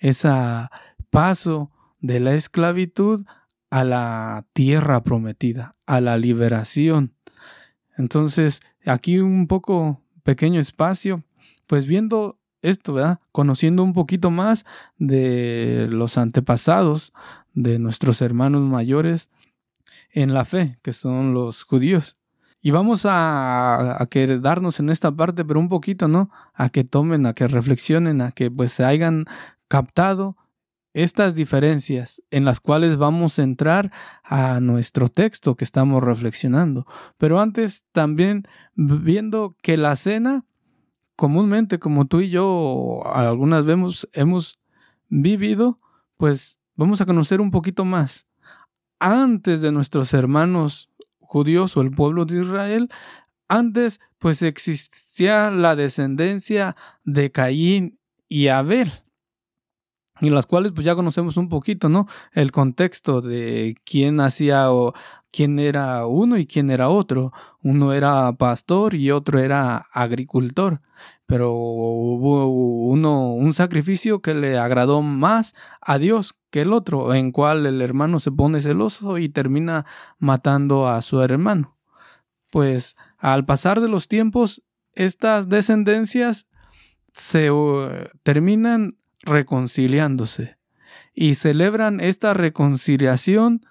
ese 0.00 0.30
paso 1.10 1.70
de 2.00 2.18
la 2.18 2.34
esclavitud 2.34 3.24
a 3.70 3.84
la 3.84 4.46
tierra 4.52 5.04
prometida, 5.04 5.76
a 5.86 6.00
la 6.00 6.18
liberación. 6.18 7.14
Entonces, 7.96 8.62
aquí 8.84 9.20
un 9.20 9.46
poco 9.46 10.02
pequeño 10.24 10.58
espacio, 10.58 11.22
pues 11.68 11.86
viendo 11.86 12.40
esto, 12.62 12.94
¿verdad? 12.94 13.20
Conociendo 13.30 13.84
un 13.84 13.92
poquito 13.92 14.32
más 14.32 14.64
de 14.98 15.86
los 15.88 16.18
antepasados 16.18 17.12
de 17.54 17.78
nuestros 17.78 18.22
hermanos 18.22 18.62
mayores 18.62 19.30
en 20.10 20.34
la 20.34 20.44
fe, 20.44 20.80
que 20.82 20.92
son 20.92 21.32
los 21.32 21.62
judíos. 21.62 22.16
Y 22.64 22.70
vamos 22.70 23.04
a, 23.08 24.06
quedarnos 24.08 24.78
en 24.78 24.90
esta 24.90 25.10
parte, 25.10 25.44
pero 25.44 25.58
un 25.58 25.68
poquito, 25.68 26.06
¿no? 26.06 26.30
A 26.54 26.68
que 26.68 26.84
tomen, 26.84 27.26
a 27.26 27.34
que 27.34 27.48
reflexionen, 27.48 28.20
a 28.20 28.30
que 28.30 28.52
pues 28.52 28.70
se 28.70 28.84
hayan 28.84 29.24
captado 29.66 30.36
estas 30.94 31.34
diferencias 31.34 32.22
en 32.30 32.44
las 32.44 32.60
cuales 32.60 32.98
vamos 32.98 33.38
a 33.38 33.42
entrar 33.42 33.90
a 34.22 34.60
nuestro 34.60 35.08
texto 35.08 35.56
que 35.56 35.64
estamos 35.64 36.04
reflexionando. 36.04 36.86
Pero 37.18 37.40
antes 37.40 37.84
también 37.90 38.46
viendo 38.76 39.56
que 39.60 39.76
la 39.76 39.96
cena, 39.96 40.44
comúnmente 41.16 41.80
como 41.80 42.06
tú 42.06 42.20
y 42.20 42.30
yo 42.30 43.02
algunas 43.12 43.64
veces 43.64 44.08
hemos 44.12 44.60
vivido, 45.08 45.80
pues 46.16 46.60
vamos 46.76 47.00
a 47.00 47.06
conocer 47.06 47.40
un 47.40 47.50
poquito 47.50 47.84
más. 47.84 48.28
Antes 49.00 49.62
de 49.62 49.72
nuestros 49.72 50.14
hermanos 50.14 50.91
judíos 51.32 51.78
o 51.78 51.80
el 51.80 51.90
pueblo 51.90 52.26
de 52.26 52.42
Israel, 52.42 52.90
antes 53.48 54.00
pues 54.18 54.42
existía 54.42 55.50
la 55.50 55.74
descendencia 55.76 56.76
de 57.04 57.32
Caín 57.32 57.98
y 58.28 58.48
Abel 58.48 58.92
y 60.22 60.30
las 60.30 60.46
cuales 60.46 60.70
pues 60.70 60.84
ya 60.84 60.94
conocemos 60.94 61.36
un 61.36 61.48
poquito, 61.48 61.88
¿no? 61.88 62.06
El 62.30 62.52
contexto 62.52 63.20
de 63.20 63.74
quién 63.84 64.20
hacía 64.20 64.70
o 64.70 64.94
quién 65.32 65.58
era 65.58 66.06
uno 66.06 66.38
y 66.38 66.46
quién 66.46 66.70
era 66.70 66.88
otro. 66.88 67.32
Uno 67.60 67.92
era 67.92 68.32
pastor 68.34 68.94
y 68.94 69.10
otro 69.10 69.40
era 69.40 69.78
agricultor, 69.92 70.80
pero 71.26 71.52
hubo 71.52 72.46
uno 72.88 73.32
un 73.32 73.52
sacrificio 73.52 74.22
que 74.22 74.34
le 74.34 74.58
agradó 74.58 75.02
más 75.02 75.54
a 75.80 75.98
Dios 75.98 76.36
que 76.50 76.60
el 76.60 76.72
otro, 76.72 77.14
en 77.14 77.32
cual 77.32 77.66
el 77.66 77.82
hermano 77.82 78.20
se 78.20 78.30
pone 78.30 78.60
celoso 78.60 79.18
y 79.18 79.28
termina 79.28 79.86
matando 80.20 80.86
a 80.86 81.02
su 81.02 81.20
hermano. 81.20 81.76
Pues 82.52 82.94
al 83.18 83.44
pasar 83.44 83.80
de 83.80 83.88
los 83.88 84.06
tiempos, 84.06 84.62
estas 84.94 85.48
descendencias 85.48 86.46
se 87.12 87.50
uh, 87.50 87.88
terminan 88.22 88.98
reconciliándose 89.22 90.56
y 91.14 91.34
celebran 91.34 92.00
esta 92.00 92.34
reconciliación 92.34 93.62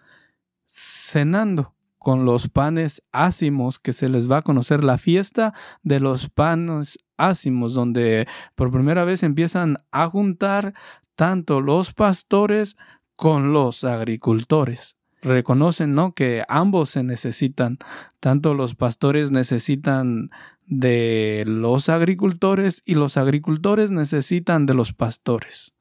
cenando 0.65 1.75
con 1.98 2.25
los 2.25 2.50
panes 2.50 3.03
ácimos, 3.12 3.77
que 3.77 3.93
se 3.93 4.10
les 4.10 4.29
va 4.29 4.38
a 4.38 4.41
conocer 4.41 4.84
la 4.84 4.98
fiesta 4.98 5.53
de 5.84 6.00
los 6.00 6.29
panes 6.29 6.98
ácimos, 7.15 7.75
donde 7.75 8.27
por 8.55 8.72
primera 8.72 9.03
vez 9.03 9.22
empiezan 9.22 9.77
a 9.91 10.10
juntar 10.10 10.74
tanto 11.15 11.62
los 11.62 11.93
pastores 11.93 12.75
con 13.15 13.53
los 13.53 13.84
agricultores. 13.84 14.98
Reconocen, 15.22 15.93
¿no? 15.93 16.15
Que 16.15 16.43
ambos 16.48 16.89
se 16.89 17.03
necesitan, 17.03 17.77
tanto 18.20 18.55
los 18.55 18.74
pastores 18.74 19.29
necesitan 19.29 20.31
de 20.68 21.44
los 21.48 21.89
agricultores 21.89 22.82
y 22.86 22.96
los 22.96 23.18
agricultores 23.18 23.91
necesitan 23.91 24.65
de 24.65 24.74
los 24.74 24.94
pastores. 24.94 25.74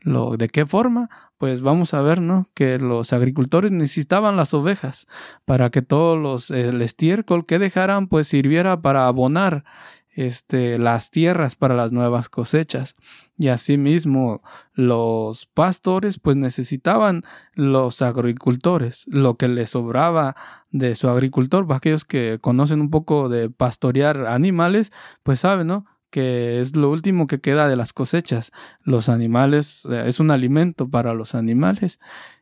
Lo, 0.00 0.36
¿De 0.36 0.48
qué 0.48 0.66
forma? 0.66 1.08
Pues 1.38 1.62
vamos 1.62 1.94
a 1.94 2.02
ver, 2.02 2.20
¿no? 2.20 2.46
Que 2.54 2.78
los 2.78 3.12
agricultores 3.12 3.70
necesitaban 3.70 4.36
las 4.36 4.52
ovejas 4.52 5.06
para 5.44 5.70
que 5.70 5.82
todos 5.82 6.18
los, 6.18 6.50
el 6.50 6.82
estiércol 6.82 7.46
que 7.46 7.58
dejaran 7.58 8.08
pues 8.08 8.28
sirviera 8.28 8.82
para 8.82 9.06
abonar 9.06 9.64
este, 10.12 10.78
las 10.78 11.10
tierras 11.10 11.56
para 11.56 11.74
las 11.74 11.92
nuevas 11.92 12.28
cosechas. 12.28 12.94
Y 13.38 13.48
asimismo, 13.48 14.42
los 14.74 15.46
pastores 15.46 16.18
pues 16.18 16.36
necesitaban 16.36 17.22
los 17.54 18.02
agricultores, 18.02 19.04
lo 19.08 19.36
que 19.36 19.48
les 19.48 19.70
sobraba 19.70 20.36
de 20.70 20.94
su 20.96 21.08
agricultor, 21.08 21.66
para 21.66 21.78
aquellos 21.78 22.04
que 22.04 22.38
conocen 22.40 22.80
un 22.80 22.90
poco 22.90 23.28
de 23.28 23.50
pastorear 23.50 24.26
animales, 24.26 24.92
pues 25.22 25.40
saben, 25.40 25.66
¿no? 25.66 25.86
que 26.12 26.60
es 26.60 26.76
lo 26.76 26.90
último 26.90 27.26
que 27.26 27.40
queda 27.40 27.68
de 27.68 27.74
las 27.74 27.94
cosechas. 27.94 28.52
Los 28.82 29.08
animales 29.08 29.88
eh, 29.90 30.04
es 30.06 30.20
un 30.20 30.30
alimento 30.30 30.90
para 30.90 31.14
los 31.14 31.34
animales. 31.34 31.98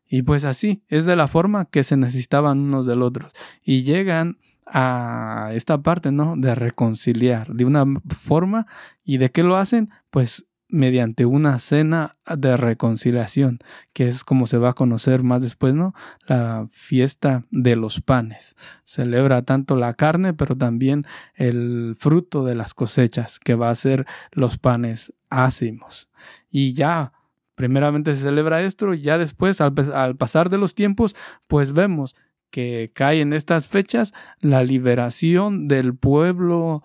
Y 0.09 0.23
pues 0.23 0.45
así, 0.45 0.83
es 0.89 1.05
de 1.05 1.15
la 1.15 1.29
forma 1.29 1.67
que 1.67 1.85
se 1.85 1.97
necesitaban 1.97 2.59
unos 2.59 2.85
del 2.85 3.01
otros. 3.01 3.33
Y 3.63 3.85
llegan 3.85 4.39
a 4.73 5.51
esta 5.53 5.83
parte, 5.83 6.13
¿no? 6.13 6.35
De 6.37 6.55
reconciliar 6.55 7.53
de 7.53 7.65
una 7.65 7.85
forma. 8.09 8.67
¿Y 9.05 9.19
de 9.19 9.31
qué 9.31 9.43
lo 9.43 9.57
hacen? 9.57 9.91
Pues 10.11 10.47
mediante 10.71 11.27
una 11.27 11.59
cena 11.59 12.17
de 12.37 12.57
reconciliación, 12.57 13.59
que 13.93 14.09
es 14.09 14.25
como 14.25 14.47
se 14.47 14.59
va 14.59 14.71
a 14.71 14.75
conocer 14.75 15.23
más 15.23 15.43
después, 15.43 15.75
¿no? 15.75 15.95
La 16.27 16.67
fiesta 16.71 17.45
de 17.51 17.77
los 17.77 18.01
panes. 18.01 18.57
Celebra 18.85 19.43
tanto 19.43 19.77
la 19.77 19.95
carne, 19.95 20.33
pero 20.33 20.57
también 20.57 21.05
el 21.35 21.97
fruto 21.99 22.45
de 22.45 22.55
las 22.55 22.75
cosechas, 22.75 23.39
que 23.41 23.55
va 23.55 23.71
a 23.71 23.75
ser 23.75 24.07
los 24.33 24.59
panes 24.59 25.13
ácimos. 25.29 26.09
Y 26.51 26.73
ya, 26.75 27.13
primeramente 27.55 28.15
se 28.15 28.23
celebra 28.23 28.63
esto, 28.63 28.95
y 28.95 29.03
ya 29.03 29.19
después, 29.19 29.61
al, 29.61 29.75
al 29.93 30.17
pasar 30.17 30.51
de 30.51 30.59
los 30.59 30.75
tiempos, 30.75 31.17
pues 31.49 31.73
vemos 31.73 32.15
que 32.51 32.91
cae 32.95 33.21
en 33.21 33.33
estas 33.33 33.67
fechas 33.67 34.13
la 34.41 34.63
liberación 34.63 35.69
del 35.69 35.95
pueblo 35.95 36.83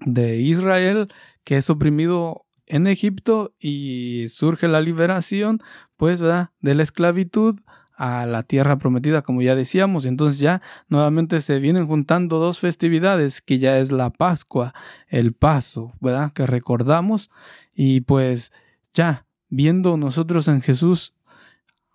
de 0.00 0.36
Israel 0.36 1.08
que 1.44 1.56
es 1.56 1.70
oprimido 1.70 2.46
en 2.66 2.86
Egipto 2.86 3.54
y 3.58 4.26
surge 4.28 4.68
la 4.68 4.80
liberación 4.80 5.60
pues 5.96 6.20
¿verdad? 6.20 6.50
de 6.60 6.74
la 6.74 6.82
esclavitud 6.82 7.58
a 7.96 8.26
la 8.26 8.44
tierra 8.44 8.78
prometida 8.78 9.22
como 9.22 9.42
ya 9.42 9.54
decíamos. 9.56 10.06
Entonces 10.06 10.38
ya 10.38 10.60
nuevamente 10.88 11.40
se 11.40 11.58
vienen 11.58 11.86
juntando 11.86 12.38
dos 12.38 12.60
festividades 12.60 13.42
que 13.42 13.58
ya 13.58 13.78
es 13.78 13.90
la 13.90 14.10
Pascua 14.10 14.72
el 15.08 15.32
paso 15.32 15.92
verdad 16.00 16.32
que 16.32 16.46
recordamos. 16.46 17.30
Y 17.74 18.02
pues 18.02 18.52
ya 18.94 19.26
viendo 19.48 19.96
nosotros 19.96 20.46
en 20.48 20.60
Jesús 20.60 21.14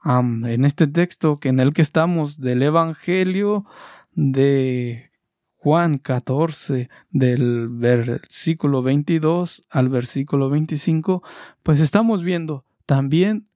en 0.06 0.66
este 0.66 0.88
texto 0.88 1.38
que 1.38 1.50
en 1.50 1.60
el 1.60 1.74
que 1.74 1.82
estamos 1.82 2.40
del 2.40 2.62
Evangelio 2.64 3.66
de 4.12 5.12
Juan 5.56 5.98
14, 5.98 6.90
del 7.10 7.70
versículo 7.70 8.82
22 8.84 9.64
al 9.70 9.88
versículo 9.88 10.50
25, 10.50 11.24
pues 11.64 11.80
estamos 11.80 12.22
viendo 12.22 12.66
también 12.86 13.48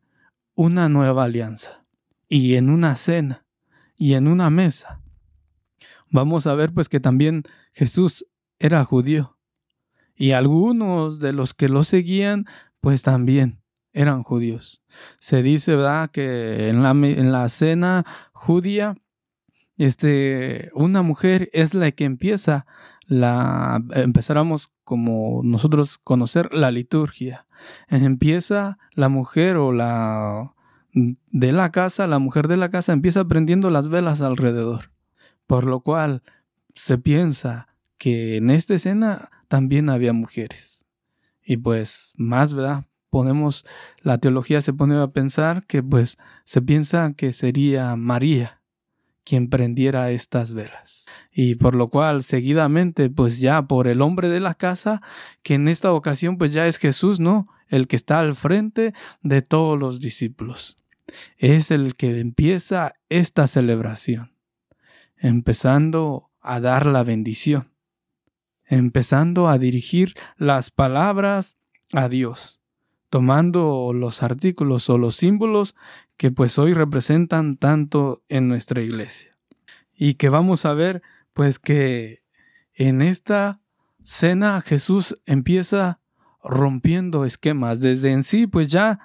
una 0.56 0.88
nueva 0.88 1.26
alianza 1.26 1.86
y 2.30 2.56
en 2.56 2.70
una 2.70 2.96
cena 2.96 3.46
y 3.98 4.14
en 4.14 4.30
una 4.30 4.50
mesa. 4.50 5.02
Vamos 6.10 6.48
a 6.48 6.56
ver 6.56 6.74
pues 6.74 6.88
que 6.88 7.02
también 7.02 7.44
Jesús 7.74 8.26
era 8.58 8.86
judío 8.86 9.38
y 10.16 10.32
algunos 10.32 11.20
de 11.20 11.34
los 11.34 11.54
que 11.54 11.68
lo 11.68 11.84
seguían 11.84 12.46
pues 12.80 13.02
también 13.02 13.62
eran 13.98 14.24
judíos. 14.24 14.84
Se 15.20 15.42
dice, 15.42 15.76
¿verdad?, 15.76 16.12
que 16.12 16.70
en 16.70 16.84
la, 16.84 16.92
en 16.92 17.32
la 17.32 17.50
cena 17.50 18.06
judía, 18.32 18.96
este, 19.78 20.70
una 20.74 21.02
mujer 21.02 21.50
es 21.54 21.74
la 21.74 21.92
que 21.92 22.06
empieza 22.06 22.66
la, 23.08 23.82
empezáramos 23.94 24.70
como 24.84 25.42
nosotros 25.44 25.98
conocer 25.98 26.54
la 26.54 26.72
liturgia. 26.72 27.48
Empieza 27.88 28.78
la 28.94 29.10
mujer 29.10 29.58
o 29.58 29.72
la 29.72 30.54
de 30.94 31.52
la 31.52 31.72
casa, 31.72 32.08
la 32.08 32.20
mujer 32.20 32.48
de 32.48 32.58
la 32.58 32.70
casa 32.70 32.94
empieza 32.94 33.26
prendiendo 33.26 33.70
las 33.70 33.88
velas 33.88 34.22
alrededor. 34.22 34.92
Por 35.46 35.66
lo 35.66 35.82
cual 35.82 36.24
se 36.76 36.98
piensa 36.98 37.68
que 37.98 38.38
en 38.38 38.50
esta 38.50 38.76
escena 38.76 39.30
también 39.48 39.90
había 39.90 40.14
mujeres. 40.14 40.86
Y 41.44 41.58
pues 41.58 42.14
más, 42.16 42.54
¿verdad? 42.54 42.86
Ponemos, 43.10 43.66
la 44.02 44.18
teología 44.18 44.62
se 44.62 44.74
pone 44.74 44.96
a 44.96 45.08
pensar 45.08 45.66
que 45.66 45.84
pues 45.84 46.18
se 46.44 46.62
piensa 46.62 47.14
que 47.14 47.34
sería 47.34 47.96
María 47.96 48.58
quien 49.28 49.50
prendiera 49.50 50.10
estas 50.12 50.54
velas. 50.54 51.06
Y 51.32 51.56
por 51.56 51.76
lo 51.76 51.90
cual 51.90 52.24
seguidamente 52.24 53.10
pues 53.10 53.42
ya 53.42 53.64
por 53.64 53.88
el 53.88 54.02
hombre 54.02 54.30
de 54.30 54.40
la 54.40 54.54
casa, 54.54 55.02
que 55.44 55.56
en 55.56 55.68
esta 55.68 55.92
ocasión 55.92 56.38
pues 56.38 56.54
ya 56.54 56.66
es 56.66 56.78
Jesús, 56.78 57.20
¿no? 57.20 57.46
El 57.68 57.88
que 57.88 57.98
está 57.98 58.22
al 58.22 58.36
frente 58.36 58.94
de 59.22 59.42
todos 59.42 59.78
los 59.78 60.00
discípulos. 60.00 60.78
Es 61.38 61.72
el 61.72 61.96
que 61.96 62.22
empieza 62.22 62.94
esta 63.10 63.48
celebración, 63.48 64.32
empezando 65.18 66.32
a 66.40 66.62
dar 66.62 66.86
la 66.86 67.04
bendición, 67.04 67.74
empezando 68.64 69.50
a 69.50 69.58
dirigir 69.58 70.14
las 70.38 70.70
palabras 70.72 71.58
a 71.92 72.08
Dios 72.08 72.57
tomando 73.10 73.92
los 73.94 74.24
artículos 74.24 74.90
o 74.90 74.98
los 74.98 75.16
símbolos 75.16 75.76
que 76.18 76.32
pues 76.32 76.60
hoy 76.60 76.74
representan 76.74 77.58
tanto 77.58 78.24
en 78.28 78.48
nuestra 78.48 78.82
iglesia. 78.82 79.32
Y 79.94 80.16
que 80.16 80.30
vamos 80.30 80.66
a 80.66 80.74
ver 80.74 81.02
pues 81.34 81.60
que 81.60 82.24
en 82.74 83.02
esta 83.02 83.62
cena 84.04 84.62
Jesús 84.62 85.16
empieza 85.26 86.00
rompiendo 86.44 87.26
esquemas. 87.26 87.80
Desde 87.82 88.12
en 88.12 88.24
sí, 88.24 88.48
pues 88.48 88.68
ya 88.70 89.00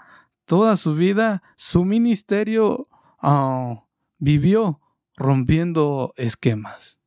toda 0.45 0.77
su 0.77 0.95
vida, 0.95 1.43
su 1.57 1.85
ministerio 1.85 2.88
ah, 3.19 3.85
vivió 4.19 4.81
rompiendo 5.17 6.15
esquemas, 6.17 7.01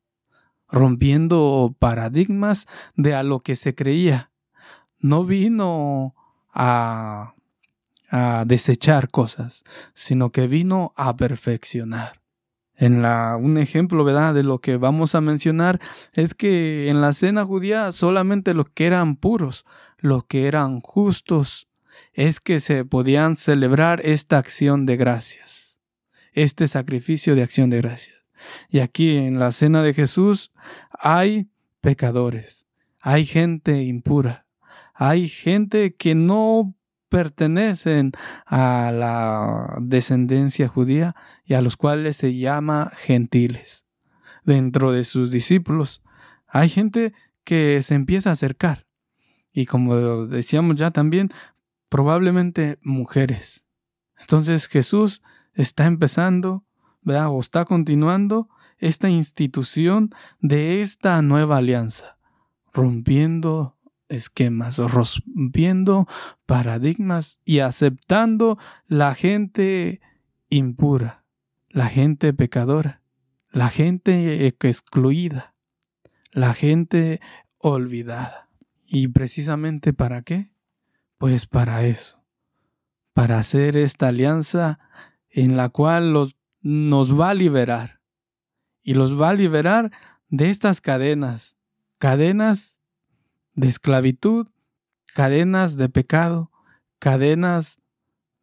rompiendo 0.68 1.74
paradigmas 1.78 2.66
de 2.94 3.14
a 3.14 3.22
lo 3.22 3.40
que 3.40 3.56
se 3.56 3.74
creía. 3.74 4.30
No 4.98 5.24
vino 5.24 6.14
a, 6.56 7.32
desechar 8.46 9.10
cosas, 9.10 9.62
sino 9.92 10.30
que 10.30 10.46
vino 10.46 10.94
a 10.96 11.16
perfeccionar. 11.16 12.22
En 12.74 13.02
la, 13.02 13.36
un 13.38 13.58
ejemplo, 13.58 14.04
¿verdad? 14.04 14.32
De 14.32 14.42
lo 14.42 14.60
que 14.60 14.76
vamos 14.76 15.14
a 15.14 15.20
mencionar 15.20 15.80
es 16.14 16.32
que 16.32 16.88
en 16.88 17.00
la 17.00 17.12
cena 17.12 17.44
judía 17.44 17.90
solamente 17.92 18.54
los 18.54 18.70
que 18.70 18.86
eran 18.86 19.16
puros, 19.16 19.66
los 19.98 20.24
que 20.24 20.46
eran 20.46 20.80
justos, 20.80 21.68
es 22.12 22.40
que 22.40 22.60
se 22.60 22.84
podían 22.84 23.36
celebrar 23.36 24.00
esta 24.04 24.38
acción 24.38 24.86
de 24.86 24.96
gracias, 24.96 25.78
este 26.32 26.68
sacrificio 26.68 27.34
de 27.34 27.42
acción 27.42 27.70
de 27.70 27.78
gracias. 27.78 28.16
Y 28.70 28.78
aquí 28.80 29.16
en 29.16 29.38
la 29.38 29.52
cena 29.52 29.82
de 29.82 29.92
Jesús 29.92 30.52
hay 30.92 31.50
pecadores, 31.80 32.66
hay 33.02 33.26
gente 33.26 33.82
impura, 33.82 34.45
hay 34.96 35.28
gente 35.28 35.94
que 35.94 36.14
no 36.14 36.74
pertenecen 37.08 38.12
a 38.46 38.90
la 38.92 39.76
descendencia 39.80 40.68
judía 40.68 41.14
y 41.44 41.54
a 41.54 41.62
los 41.62 41.76
cuales 41.76 42.16
se 42.16 42.36
llama 42.36 42.90
gentiles. 42.96 43.86
Dentro 44.44 44.92
de 44.92 45.04
sus 45.04 45.30
discípulos 45.30 46.02
hay 46.46 46.68
gente 46.68 47.12
que 47.44 47.80
se 47.82 47.94
empieza 47.94 48.30
a 48.30 48.32
acercar 48.34 48.86
y 49.52 49.66
como 49.66 50.26
decíamos 50.26 50.76
ya 50.76 50.90
también, 50.90 51.30
probablemente 51.88 52.78
mujeres. 52.82 53.64
Entonces 54.20 54.66
Jesús 54.68 55.22
está 55.54 55.86
empezando. 55.86 56.64
O 57.08 57.40
está 57.40 57.64
continuando 57.64 58.48
esta 58.78 59.08
institución 59.08 60.10
de 60.40 60.80
esta 60.80 61.22
nueva 61.22 61.58
alianza, 61.58 62.18
rompiendo 62.72 63.75
esquemas, 64.08 64.78
rompiendo 64.78 66.06
paradigmas 66.46 67.40
y 67.44 67.60
aceptando 67.60 68.58
la 68.86 69.14
gente 69.14 70.00
impura, 70.48 71.24
la 71.68 71.88
gente 71.88 72.32
pecadora, 72.32 73.02
la 73.50 73.68
gente 73.68 74.46
excluida, 74.46 75.54
la 76.32 76.54
gente 76.54 77.20
olvidada. 77.58 78.48
¿Y 78.86 79.08
precisamente 79.08 79.92
para 79.92 80.22
qué? 80.22 80.50
Pues 81.18 81.46
para 81.46 81.84
eso, 81.84 82.22
para 83.12 83.38
hacer 83.38 83.76
esta 83.76 84.08
alianza 84.08 84.78
en 85.30 85.56
la 85.56 85.70
cual 85.70 86.12
los, 86.12 86.36
nos 86.60 87.18
va 87.18 87.30
a 87.30 87.34
liberar 87.34 88.00
y 88.82 88.94
los 88.94 89.20
va 89.20 89.30
a 89.30 89.34
liberar 89.34 89.90
de 90.28 90.50
estas 90.50 90.80
cadenas, 90.80 91.56
cadenas 91.98 92.75
de 93.56 93.68
esclavitud, 93.68 94.48
cadenas 95.14 95.76
de 95.76 95.88
pecado, 95.88 96.52
cadenas 96.98 97.78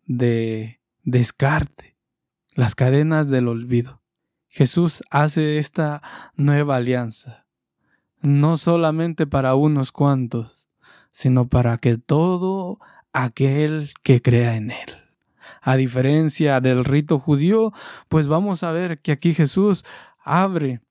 de 0.06 0.82
descarte, 1.04 1.96
las 2.56 2.76
cadenas 2.76 3.30
del 3.30 3.48
olvido. 3.48 4.02
Jesús 4.50 5.02
hace 5.10 5.58
esta 5.58 6.02
nueva 6.36 6.76
alianza, 6.76 7.46
no 8.22 8.58
solamente 8.58 9.26
para 9.26 9.56
unos 9.56 9.92
cuantos, 9.92 10.70
sino 11.12 11.48
para 11.48 11.78
que 11.78 11.98
todo 11.98 12.80
aquel 13.14 13.92
que 14.04 14.22
crea 14.22 14.56
en 14.56 14.72
él. 14.72 14.98
A 15.62 15.76
diferencia 15.76 16.60
del 16.60 16.86
rito 16.86 17.20
judío, 17.20 17.72
pues 18.10 18.28
vamos 18.28 18.64
a 18.64 18.72
ver 18.72 19.00
que 19.00 19.12
aquí 19.12 19.34
Jesús 19.34 19.86
abre 20.24 20.82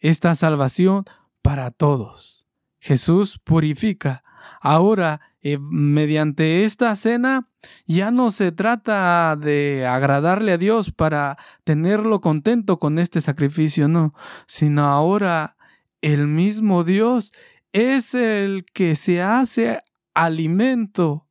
esta 0.00 0.34
salvación 0.34 1.04
para 1.42 1.70
todos. 1.70 2.45
Jesús 2.86 3.40
purifica. 3.42 4.22
Ahora, 4.60 5.20
eh, 5.42 5.58
mediante 5.58 6.62
esta 6.62 6.94
cena, 6.94 7.48
ya 7.84 8.12
no 8.12 8.30
se 8.30 8.52
trata 8.52 9.34
de 9.34 9.84
agradarle 9.84 10.52
a 10.52 10.58
Dios 10.58 10.92
para 10.92 11.36
tenerlo 11.64 12.20
contento 12.20 12.78
con 12.78 13.00
este 13.00 13.20
sacrificio, 13.20 13.88
no, 13.88 14.14
sino 14.46 14.86
ahora 14.86 15.56
el 16.00 16.28
mismo 16.28 16.84
Dios 16.84 17.32
es 17.72 18.14
el 18.14 18.64
que 18.72 18.94
se 18.94 19.20
hace 19.20 19.80
alimento 20.14 21.26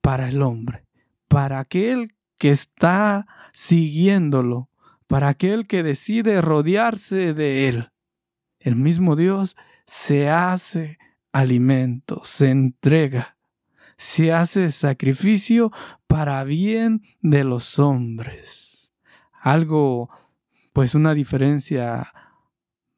para 0.00 0.28
el 0.28 0.42
hombre, 0.42 0.84
para 1.26 1.58
aquel 1.58 2.14
que 2.38 2.52
está 2.52 3.26
siguiéndolo, 3.52 4.70
para 5.08 5.26
aquel 5.26 5.66
que 5.66 5.82
decide 5.82 6.40
rodearse 6.40 7.34
de 7.34 7.68
él. 7.68 7.90
El 8.60 8.76
mismo 8.76 9.16
Dios 9.16 9.56
se 9.90 10.30
hace 10.30 10.98
alimento, 11.32 12.20
se 12.22 12.48
entrega, 12.48 13.36
se 13.96 14.32
hace 14.32 14.70
sacrificio 14.70 15.72
para 16.06 16.44
bien 16.44 17.02
de 17.22 17.42
los 17.42 17.80
hombres. 17.80 18.92
Algo, 19.32 20.08
pues 20.72 20.94
una 20.94 21.12
diferencia, 21.12 22.12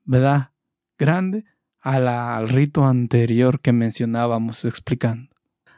¿verdad? 0.05 0.50
Grande 0.98 1.46
al 1.81 2.46
rito 2.50 2.85
anterior 2.87 3.62
que 3.62 3.72
mencionábamos 3.72 4.66
explicando. 4.66 5.35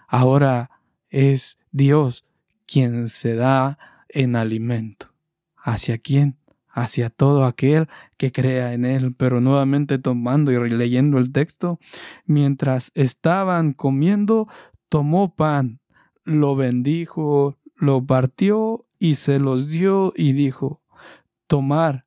Ahora 0.08 0.68
es 1.10 1.58
Dios 1.70 2.24
quien 2.66 3.08
se 3.08 3.36
da 3.36 3.78
en 4.08 4.34
alimento. 4.34 5.14
¿Hacia 5.56 5.96
quién? 5.96 6.40
Hacia 6.74 7.08
todo 7.08 7.44
aquel 7.44 7.88
que 8.18 8.32
crea 8.32 8.74
en 8.74 8.84
él. 8.84 9.14
Pero 9.16 9.40
nuevamente 9.40 9.98
tomando 9.98 10.52
y 10.52 10.68
leyendo 10.68 11.18
el 11.18 11.32
texto, 11.32 11.78
mientras 12.26 12.90
estaban 12.94 13.72
comiendo, 13.72 14.48
tomó 14.88 15.34
pan, 15.34 15.80
lo 16.24 16.56
bendijo, 16.56 17.56
lo 17.76 18.04
partió 18.04 18.86
y 18.98 19.14
se 19.14 19.38
los 19.38 19.68
dio 19.68 20.12
y 20.16 20.32
dijo, 20.32 20.82
tomar, 21.46 22.06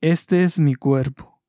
este 0.00 0.42
es 0.42 0.58
mi 0.58 0.74
cuerpo. 0.74 1.40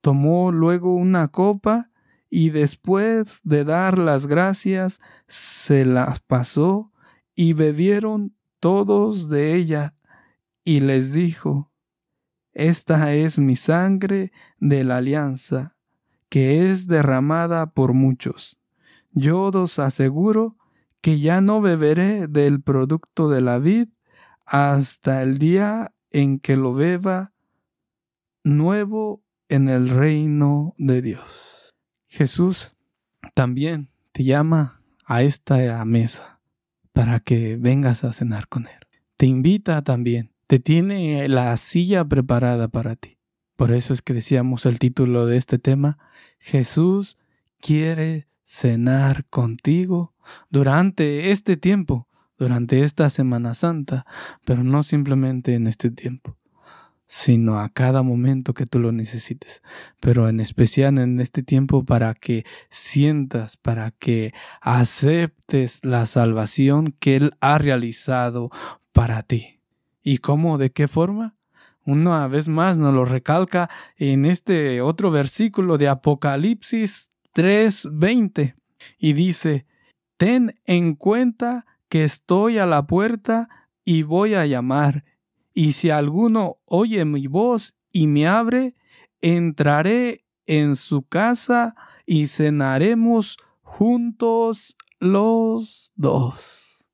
Tomó 0.00 0.50
luego 0.52 0.94
una 0.94 1.28
copa 1.28 1.90
y 2.30 2.50
después 2.50 3.40
de 3.42 3.64
dar 3.64 3.98
las 3.98 4.26
gracias, 4.26 5.00
se 5.26 5.84
las 5.84 6.20
pasó 6.20 6.92
y 7.34 7.52
bebieron 7.52 8.34
todos 8.60 9.28
de 9.28 9.54
ella 9.56 9.94
y 10.64 10.80
les 10.80 11.12
dijo, 11.12 11.69
esta 12.52 13.14
es 13.14 13.38
mi 13.38 13.56
sangre 13.56 14.32
de 14.58 14.84
la 14.84 14.98
alianza, 14.98 15.76
que 16.28 16.70
es 16.70 16.86
derramada 16.86 17.72
por 17.72 17.92
muchos. 17.92 18.58
Yo 19.12 19.46
os 19.46 19.78
aseguro 19.78 20.56
que 21.00 21.18
ya 21.18 21.40
no 21.40 21.60
beberé 21.60 22.28
del 22.28 22.60
producto 22.60 23.28
de 23.28 23.40
la 23.40 23.58
vid 23.58 23.88
hasta 24.44 25.22
el 25.22 25.38
día 25.38 25.92
en 26.10 26.38
que 26.38 26.56
lo 26.56 26.74
beba 26.74 27.32
nuevo 28.42 29.22
en 29.48 29.68
el 29.68 29.88
reino 29.88 30.74
de 30.78 31.02
Dios. 31.02 31.74
Jesús 32.08 32.76
también 33.34 33.90
te 34.12 34.24
llama 34.24 34.82
a 35.06 35.22
esta 35.22 35.84
mesa 35.84 36.40
para 36.92 37.20
que 37.20 37.56
vengas 37.56 38.04
a 38.04 38.12
cenar 38.12 38.48
con 38.48 38.66
Él. 38.66 38.86
Te 39.16 39.26
invita 39.26 39.82
también 39.82 40.32
te 40.50 40.58
tiene 40.58 41.28
la 41.28 41.56
silla 41.56 42.04
preparada 42.04 42.66
para 42.66 42.96
ti. 42.96 43.18
Por 43.54 43.70
eso 43.70 43.92
es 43.92 44.02
que 44.02 44.14
decíamos 44.14 44.66
el 44.66 44.80
título 44.80 45.26
de 45.26 45.36
este 45.36 45.60
tema, 45.60 45.96
Jesús 46.40 47.18
quiere 47.60 48.26
cenar 48.42 49.26
contigo 49.26 50.12
durante 50.48 51.30
este 51.30 51.56
tiempo, 51.56 52.08
durante 52.36 52.82
esta 52.82 53.10
Semana 53.10 53.54
Santa, 53.54 54.04
pero 54.44 54.64
no 54.64 54.82
simplemente 54.82 55.54
en 55.54 55.68
este 55.68 55.88
tiempo, 55.88 56.36
sino 57.06 57.60
a 57.60 57.68
cada 57.68 58.02
momento 58.02 58.52
que 58.52 58.66
tú 58.66 58.80
lo 58.80 58.90
necesites, 58.90 59.62
pero 60.00 60.28
en 60.28 60.40
especial 60.40 60.98
en 60.98 61.20
este 61.20 61.44
tiempo 61.44 61.84
para 61.84 62.12
que 62.12 62.44
sientas, 62.70 63.56
para 63.56 63.92
que 63.92 64.34
aceptes 64.60 65.84
la 65.84 66.06
salvación 66.06 66.92
que 66.98 67.14
Él 67.14 67.34
ha 67.38 67.58
realizado 67.58 68.50
para 68.92 69.22
ti. 69.22 69.59
¿Y 70.10 70.18
cómo? 70.18 70.58
¿De 70.58 70.72
qué 70.72 70.88
forma? 70.88 71.36
Una 71.84 72.26
vez 72.26 72.48
más 72.48 72.78
nos 72.78 72.92
lo 72.92 73.04
recalca 73.04 73.70
en 73.96 74.24
este 74.24 74.80
otro 74.80 75.12
versículo 75.12 75.78
de 75.78 75.86
Apocalipsis 75.86 77.12
3:20 77.32 78.56
y 78.98 79.12
dice, 79.12 79.66
Ten 80.16 80.58
en 80.64 80.96
cuenta 80.96 81.64
que 81.88 82.02
estoy 82.02 82.58
a 82.58 82.66
la 82.66 82.88
puerta 82.88 83.48
y 83.84 84.02
voy 84.02 84.34
a 84.34 84.46
llamar, 84.46 85.04
y 85.54 85.74
si 85.74 85.90
alguno 85.90 86.56
oye 86.64 87.04
mi 87.04 87.28
voz 87.28 87.76
y 87.92 88.08
me 88.08 88.26
abre, 88.26 88.74
entraré 89.20 90.24
en 90.44 90.74
su 90.74 91.02
casa 91.02 91.76
y 92.04 92.26
cenaremos 92.26 93.36
juntos 93.62 94.76
los 94.98 95.92
dos. 95.94 96.90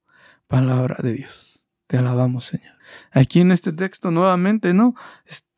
Palabra 0.47 0.99
de 1.03 1.15
Dios. 1.15 1.65
Te 1.87 1.97
alabamos, 1.97 2.45
Señor. 2.45 2.76
Aquí 3.17 3.41
en 3.41 3.51
este 3.51 3.73
texto 3.73 4.11
nuevamente, 4.11 4.75
¿no? 4.75 4.95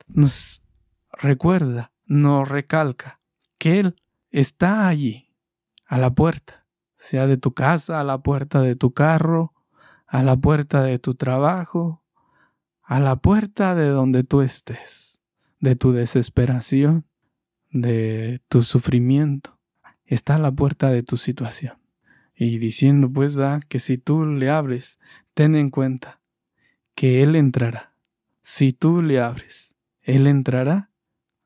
Nos 0.07 0.63
recuerda, 1.11 1.91
nos 2.07 2.49
recalca 2.49 3.21
que 3.59 3.81
Él 3.81 3.97
está 4.31 4.87
allí, 4.87 5.35
a 5.85 5.99
la 5.99 6.15
puerta, 6.15 6.67
sea 6.97 7.27
de 7.27 7.37
tu 7.37 7.55
casa, 7.55 7.99
a 7.99 8.05
la 8.05 8.19
puerta 8.19 8.63
de 8.63 8.77
tu 8.77 8.95
carro, 8.95 9.55
a 10.07 10.23
la 10.23 10.37
puerta 10.37 10.85
de 10.85 11.01
tu 11.01 11.17
trabajo, 11.17 12.05
a 12.85 13.01
la 13.01 13.17
puerta 13.17 13.75
de 13.75 13.89
donde 13.89 14.23
tú 14.23 14.41
estés, 14.41 15.21
de 15.59 15.75
tu 15.75 15.91
desesperación, 15.91 17.07
de 17.73 18.41
tu 18.49 18.63
sufrimiento, 18.63 19.59
está 20.05 20.37
a 20.37 20.39
la 20.39 20.53
puerta 20.53 20.91
de 20.91 21.03
tu 21.03 21.17
situación. 21.17 21.77
Y 22.37 22.59
diciendo 22.59 23.09
pues 23.13 23.37
va 23.37 23.59
que 23.69 23.81
si 23.81 23.99
tú 23.99 24.27
le 24.27 24.49
abres, 24.49 25.01
ten 25.35 25.57
en 25.57 25.71
cuenta 25.71 26.18
que 26.99 27.23
Él 27.23 27.37
entrará. 27.37 27.95
Si 28.43 28.73
tú 28.73 29.03
le 29.03 29.21
abres, 29.21 29.73
Él 30.01 30.27
entrará 30.27 30.91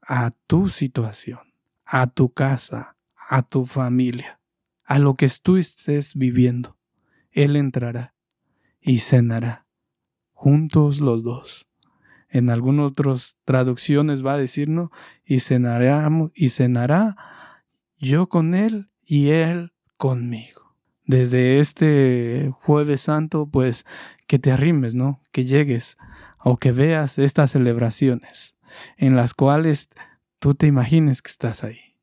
a 0.01 0.31
tu 0.47 0.71
situación, 0.71 1.41
a 1.85 2.07
tu 2.07 2.31
casa, 2.31 2.97
a 3.29 3.43
tu 3.43 3.67
familia, 3.67 4.41
a 4.83 4.99
lo 4.99 5.13
que 5.13 5.29
tú 5.43 5.59
estés 5.59 6.15
viviendo. 6.15 6.79
Él 7.33 7.57
entrará 7.57 8.15
y 8.81 9.01
cenará, 9.01 9.67
juntos 10.33 11.03
los 11.03 11.23
dos. 11.23 11.69
En 12.31 12.49
algunas 12.49 12.93
otras 12.93 13.37
traducciones 13.45 14.25
va 14.25 14.33
a 14.33 14.39
decir, 14.39 14.71
¿no? 14.71 14.91
Y 15.23 15.41
cenará, 15.41 16.09
y 16.35 16.49
cenará 16.49 17.15
yo 17.99 18.31
con 18.31 18.55
él 18.55 18.89
y 19.05 19.29
él 19.29 19.75
conmigo. 19.99 20.62
Desde 21.05 21.59
este 21.59 22.53
jueves 22.61 23.03
santo, 23.03 23.47
pues 23.47 23.85
que 24.27 24.39
te 24.39 24.53
arrimes, 24.53 24.95
¿no? 24.95 25.21
Que 25.33 25.45
llegues 25.45 25.97
o 26.39 26.57
que 26.57 26.73
veas 26.73 27.19
estas 27.19 27.53
celebraciones 27.53 28.57
en 28.97 29.17
las 29.17 29.35
cuales 29.35 29.89
tú 30.39 30.55
te 30.55 30.67
imagines 30.67 31.23
que 31.23 31.31
estás 31.31 31.65
ahí, 31.65 31.97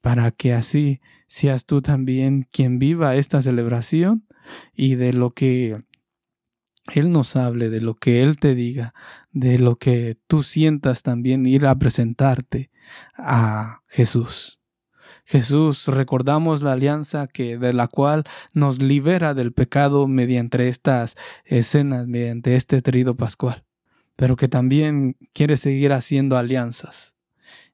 para 0.00 0.30
que 0.30 0.52
así 0.52 1.00
seas 1.26 1.64
tú 1.64 1.80
también 1.80 2.48
quien 2.50 2.78
viva 2.78 3.16
esta 3.16 3.40
celebración 3.40 4.26
y 4.74 4.96
de 4.96 5.12
lo 5.12 5.30
que 5.30 5.78
él 6.92 7.12
nos 7.12 7.36
hable, 7.36 7.70
de 7.70 7.80
lo 7.80 7.94
que 7.94 8.22
Él 8.22 8.38
te 8.38 8.54
diga, 8.54 8.92
de 9.30 9.58
lo 9.58 9.76
que 9.76 10.18
tú 10.26 10.42
sientas 10.42 11.02
también 11.02 11.46
ir 11.46 11.66
a 11.66 11.78
presentarte 11.78 12.70
a 13.16 13.82
Jesús. 13.86 14.61
Jesús, 15.24 15.86
recordamos 15.86 16.62
la 16.62 16.72
alianza 16.72 17.26
que 17.26 17.56
de 17.56 17.72
la 17.72 17.88
cual 17.88 18.24
nos 18.54 18.82
libera 18.82 19.34
del 19.34 19.52
pecado 19.52 20.08
mediante 20.08 20.68
estas 20.68 21.16
escenas, 21.44 22.06
mediante 22.06 22.54
este 22.54 22.82
trido 22.82 23.16
pascual, 23.16 23.64
pero 24.16 24.36
que 24.36 24.48
también 24.48 25.16
quiere 25.32 25.56
seguir 25.56 25.92
haciendo 25.92 26.36
alianzas. 26.36 27.14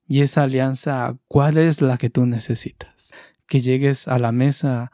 Y 0.06 0.20
esa 0.20 0.44
alianza, 0.44 1.18
¿cuál 1.26 1.58
es 1.58 1.82
la 1.82 1.98
que 1.98 2.11
tú 2.11 2.26
necesitas? 2.26 3.11
Que 3.46 3.61
llegues 3.61 4.08
a 4.08 4.18
la 4.18 4.32
mesa 4.32 4.90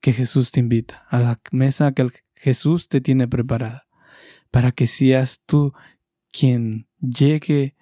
que 0.00 0.12
Jesús 0.12 0.50
te 0.50 0.60
invita, 0.60 1.06
a 1.08 1.18
la 1.18 1.40
mesa 1.52 1.92
que 1.92 2.08
Jesús 2.34 2.88
te 2.88 3.00
tiene 3.00 3.28
preparada, 3.28 3.86
para 4.50 4.72
que 4.72 4.86
seas 4.86 5.40
tú 5.46 5.72
quien 6.32 6.88
llegue 7.00 7.76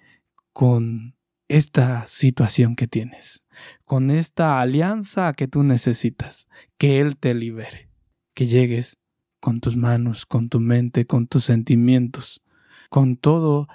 con 0.53 1.15
esta 1.49 2.05
situación 2.07 2.75
que 2.75 2.87
tienes, 2.87 3.43
con 3.85 4.11
esta 4.11 4.61
alianza 4.61 5.33
que 5.33 5.47
tú 5.47 5.63
necesitas, 5.63 6.47
que 6.77 7.01
Él 7.01 7.17
te 7.17 7.33
libere, 7.33 7.89
que 8.33 8.45
llegues 8.45 8.97
con 9.39 9.59
tus 9.59 9.75
manos, 9.75 10.25
con 10.25 10.47
tu 10.47 10.59
mente, 10.59 11.05
con 11.05 11.27
tus 11.27 11.43
sentimientos, 11.43 12.43
con 12.89 13.17
todo 13.17 13.67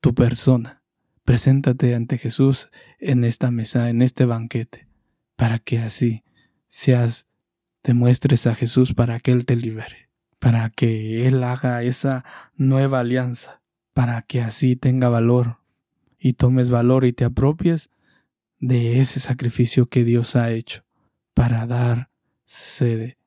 tu 0.00 0.14
persona. 0.14 0.82
Preséntate 1.24 1.94
ante 1.96 2.16
Jesús 2.16 2.70
en 3.00 3.24
esta 3.24 3.50
mesa, 3.50 3.90
en 3.90 4.02
este 4.02 4.24
banquete, 4.24 4.88
para 5.34 5.58
que 5.58 5.80
así 5.80 6.22
seas 6.68 7.26
te 7.82 7.94
muestres 7.94 8.46
a 8.46 8.54
Jesús 8.54 8.94
para 8.94 9.18
que 9.18 9.32
Él 9.32 9.46
te 9.46 9.56
libere, 9.56 10.10
para 10.38 10.70
que 10.70 11.26
Él 11.26 11.42
haga 11.42 11.82
esa 11.82 12.24
nueva 12.54 13.00
alianza, 13.00 13.62
para 13.94 14.22
que 14.22 14.42
así 14.42 14.76
tenga 14.76 15.08
valor 15.08 15.58
y 16.18 16.34
tomes 16.34 16.70
valor 16.70 17.04
y 17.04 17.12
te 17.12 17.24
apropies 17.24 17.90
de 18.58 19.00
ese 19.00 19.20
sacrificio 19.20 19.86
que 19.86 20.04
Dios 20.04 20.36
ha 20.36 20.50
hecho 20.50 20.84
para 21.34 21.66
dar 21.66 22.10
sede 22.44 23.18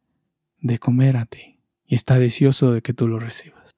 de 0.60 0.80
comer 0.80 1.17
a 1.17 1.25
ti 1.25 1.60
y 1.86 1.95
está 1.95 2.19
deseoso 2.19 2.71
de 2.71 2.82
que 2.82 2.93
tú 2.93 3.08
lo 3.08 3.19
recibas. 3.19 3.71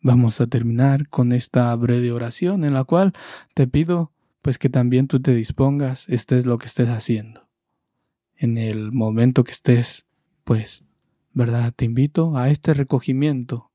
Vamos 0.00 0.40
a 0.40 0.46
terminar 0.46 1.08
con 1.08 1.32
esta 1.32 1.74
breve 1.76 2.12
oración 2.12 2.64
en 2.64 2.74
la 2.74 2.84
cual 2.84 3.12
te 3.54 3.66
pido 3.66 4.12
pues 4.40 4.58
que 4.58 4.68
también 4.68 5.06
tú 5.06 5.20
te 5.20 5.34
dispongas, 5.34 6.08
estés 6.08 6.46
lo 6.46 6.58
que 6.58 6.66
estés 6.66 6.88
haciendo. 6.88 7.48
En 8.36 8.58
el 8.58 8.90
momento 8.90 9.44
que 9.44 9.52
estés 9.52 10.06
pues, 10.44 10.84
¿verdad? 11.32 11.72
Te 11.74 11.84
invito 11.84 12.36
a 12.36 12.50
este 12.50 12.74
recogimiento, 12.74 13.71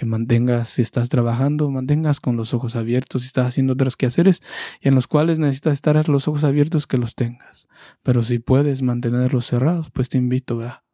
que 0.00 0.06
mantengas, 0.06 0.70
si 0.70 0.80
estás 0.80 1.10
trabajando, 1.10 1.70
mantengas 1.70 2.20
con 2.20 2.34
los 2.34 2.54
ojos 2.54 2.74
abiertos, 2.74 3.20
si 3.20 3.26
estás 3.26 3.48
haciendo 3.48 3.74
otros 3.74 3.98
quehaceres 3.98 4.40
y 4.80 4.88
en 4.88 4.94
los 4.94 5.06
cuales 5.06 5.38
necesitas 5.38 5.74
estar 5.74 6.08
los 6.08 6.26
ojos 6.26 6.42
abiertos, 6.42 6.86
que 6.86 6.96
los 6.96 7.14
tengas. 7.14 7.68
Pero 8.02 8.22
si 8.22 8.38
puedes 8.38 8.80
mantenerlos 8.80 9.44
cerrados, 9.44 9.90
pues 9.90 10.08
te 10.08 10.16
invito, 10.16 10.56
¿verdad? 10.56 10.84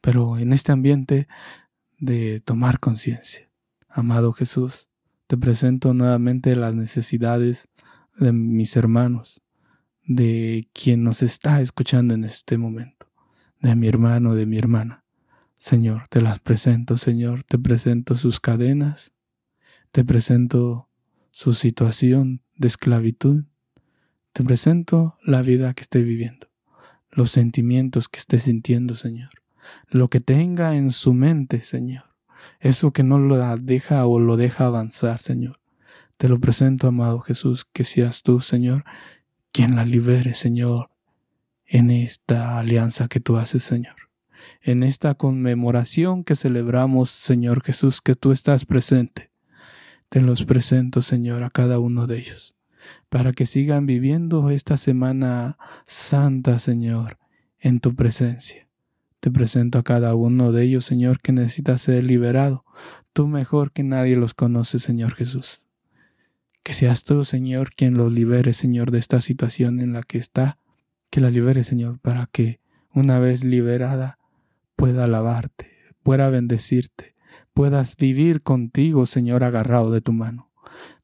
Pero 0.00 0.38
en 0.38 0.54
este 0.54 0.72
ambiente 0.72 1.28
de 1.98 2.40
tomar 2.40 2.80
conciencia. 2.80 3.50
Amado 3.90 4.32
Jesús, 4.32 4.88
te 5.26 5.36
presento 5.36 5.92
nuevamente 5.92 6.56
las 6.56 6.74
necesidades 6.74 7.68
de 8.16 8.32
mis 8.32 8.74
hermanos, 8.74 9.42
de 10.06 10.66
quien 10.72 11.04
nos 11.04 11.22
está 11.22 11.60
escuchando 11.60 12.14
en 12.14 12.24
este 12.24 12.56
momento 12.56 13.06
de 13.60 13.76
mi 13.76 13.86
hermano, 13.86 14.34
de 14.34 14.46
mi 14.46 14.56
hermana. 14.56 15.04
Señor, 15.60 16.08
te 16.08 16.22
las 16.22 16.38
presento, 16.38 16.96
Señor, 16.96 17.44
te 17.44 17.58
presento 17.58 18.16
sus 18.16 18.40
cadenas, 18.40 19.12
te 19.92 20.06
presento 20.06 20.88
su 21.32 21.52
situación 21.52 22.40
de 22.56 22.68
esclavitud, 22.68 23.44
te 24.32 24.42
presento 24.42 25.18
la 25.22 25.42
vida 25.42 25.74
que 25.74 25.82
esté 25.82 26.02
viviendo, 26.02 26.48
los 27.10 27.30
sentimientos 27.30 28.08
que 28.08 28.20
esté 28.20 28.38
sintiendo, 28.38 28.94
Señor, 28.94 29.28
lo 29.90 30.08
que 30.08 30.20
tenga 30.20 30.76
en 30.76 30.90
su 30.92 31.12
mente, 31.12 31.60
Señor, 31.60 32.04
eso 32.60 32.94
que 32.94 33.02
no 33.02 33.18
lo 33.18 33.36
deja 33.58 34.06
o 34.06 34.18
lo 34.18 34.38
deja 34.38 34.64
avanzar, 34.64 35.18
Señor. 35.18 35.60
Te 36.16 36.30
lo 36.30 36.40
presento, 36.40 36.88
amado 36.88 37.20
Jesús, 37.20 37.66
que 37.70 37.84
seas 37.84 38.22
tú, 38.22 38.40
Señor, 38.40 38.84
quien 39.52 39.76
la 39.76 39.84
libere, 39.84 40.32
Señor, 40.32 40.88
en 41.66 41.90
esta 41.90 42.58
alianza 42.58 43.08
que 43.08 43.20
tú 43.20 43.36
haces, 43.36 43.62
Señor. 43.62 44.09
En 44.62 44.82
esta 44.82 45.14
conmemoración 45.14 46.24
que 46.24 46.34
celebramos, 46.34 47.10
Señor 47.10 47.62
Jesús, 47.62 48.00
que 48.00 48.14
tú 48.14 48.32
estás 48.32 48.64
presente. 48.64 49.30
Te 50.08 50.20
los 50.20 50.44
presento, 50.44 51.02
Señor, 51.02 51.44
a 51.44 51.50
cada 51.50 51.78
uno 51.78 52.06
de 52.06 52.18
ellos, 52.18 52.56
para 53.08 53.32
que 53.32 53.46
sigan 53.46 53.86
viviendo 53.86 54.50
esta 54.50 54.76
semana 54.76 55.56
santa, 55.86 56.58
Señor, 56.58 57.18
en 57.58 57.80
tu 57.80 57.94
presencia. 57.94 58.68
Te 59.20 59.30
presento 59.30 59.78
a 59.78 59.82
cada 59.82 60.14
uno 60.14 60.50
de 60.50 60.64
ellos, 60.64 60.84
Señor, 60.84 61.20
que 61.20 61.32
necesita 61.32 61.76
ser 61.78 62.04
liberado. 62.04 62.64
Tú 63.12 63.28
mejor 63.28 63.70
que 63.70 63.82
nadie 63.82 64.16
los 64.16 64.34
conoces, 64.34 64.82
Señor 64.82 65.14
Jesús. 65.14 65.62
Que 66.62 66.72
seas 66.72 67.04
tú, 67.04 67.24
Señor, 67.24 67.70
quien 67.74 67.94
los 67.94 68.12
libere, 68.12 68.54
Señor, 68.54 68.90
de 68.90 68.98
esta 68.98 69.20
situación 69.20 69.80
en 69.80 69.92
la 69.92 70.02
que 70.02 70.18
está 70.18 70.58
que 71.10 71.20
la 71.20 71.30
libere, 71.30 71.64
Señor, 71.64 71.98
para 71.98 72.26
que 72.26 72.60
una 72.94 73.18
vez 73.18 73.44
liberada 73.44 74.18
pueda 74.80 75.04
alabarte, 75.04 75.70
pueda 76.02 76.30
bendecirte, 76.30 77.14
puedas 77.52 77.96
vivir 77.96 78.40
contigo, 78.40 79.04
Señor, 79.04 79.44
agarrado 79.44 79.90
de 79.90 80.00
tu 80.00 80.14
mano. 80.14 80.50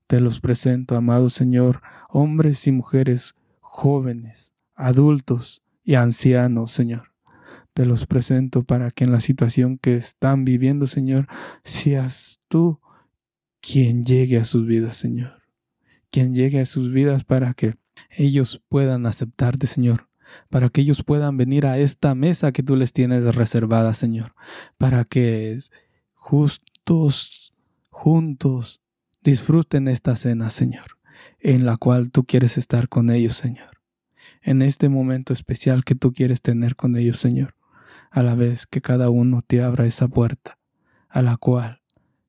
Te 0.07 0.19
los 0.19 0.41
presento, 0.41 0.97
amado 0.97 1.29
Señor, 1.29 1.83
hombres 2.09 2.67
y 2.67 2.73
mujeres, 2.73 3.35
jóvenes, 3.61 4.55
adultos 4.75 5.63
y 5.85 5.97
ancianos, 5.97 6.73
Señor. 6.73 7.13
Te 7.75 7.85
los 7.85 8.07
presento 8.07 8.65
para 8.65 8.91
que 8.91 9.05
en 9.05 9.13
la 9.13 9.21
situación 9.21 9.77
que 9.77 9.97
están 9.97 10.47
viviendo, 10.47 10.87
Señor, 10.87 11.27
seas 11.63 12.41
tú 12.49 12.81
quien 13.61 14.05
llegue 14.05 14.39
a 14.39 14.47
sus 14.47 14.67
vidas, 14.67 14.97
Señor. 14.97 15.43
Quien 16.11 16.35
llegue 16.35 16.61
a 16.61 16.67
sus 16.67 16.91
vidas 16.91 17.25
para 17.25 17.53
que 17.53 17.75
ellos 18.09 18.63
puedan 18.71 19.05
aceptarte, 19.05 19.67
Señor, 19.67 20.09
para 20.49 20.69
que 20.69 20.81
ellos 20.81 21.03
puedan 21.03 21.37
venir 21.37 21.67
a 21.67 21.79
esta 21.79 22.15
mesa 22.15 22.53
que 22.53 22.63
tú 22.63 22.77
les 22.77 22.93
tienes 22.93 23.35
reservada, 23.35 23.95
Señor, 23.95 24.35
para 24.79 25.05
que 25.05 25.59
justos, 26.15 27.55
juntos, 27.91 28.81
disfruten 29.23 29.89
esta 29.89 30.17
cena, 30.17 30.51
Señor, 30.51 30.99
en 31.41 31.67
la 31.67 31.77
cual 31.77 32.11
tú 32.11 32.25
quieres 32.25 32.59
estar 32.59 32.89
con 32.89 33.11
ellos, 33.11 33.37
Señor, 33.37 33.83
en 34.43 34.63
este 34.63 34.89
momento 34.89 35.33
especial 35.33 35.85
que 35.85 35.95
tú 35.95 36.13
quieres 36.13 36.43
tener 36.43 36.77
con 36.77 36.97
ellos, 36.97 37.19
Señor. 37.19 37.55
a 38.11 38.23
la 38.23 38.35
vez 38.35 38.67
que 38.67 38.81
cada 38.81 39.11
uno 39.11 39.43
te 39.43 39.63
abra 39.63 39.85
esa 39.85 40.09
puerta 40.09 40.59
a 41.09 41.23
la 41.23 41.37
cual 41.37 41.83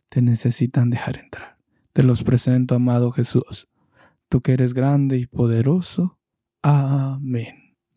te 0.09 0.21
necesitan 0.21 0.89
dejar 0.89 1.17
entrar. 1.17 1.57
Te 1.93 2.03
los 2.03 2.23
presento, 2.23 2.75
amado 2.75 3.11
Jesús, 3.11 3.67
tú 4.29 4.41
que 4.41 4.53
eres 4.53 4.73
grande 4.73 5.17
y 5.17 5.27
poderoso. 5.27 6.19
Amén. 6.61 7.66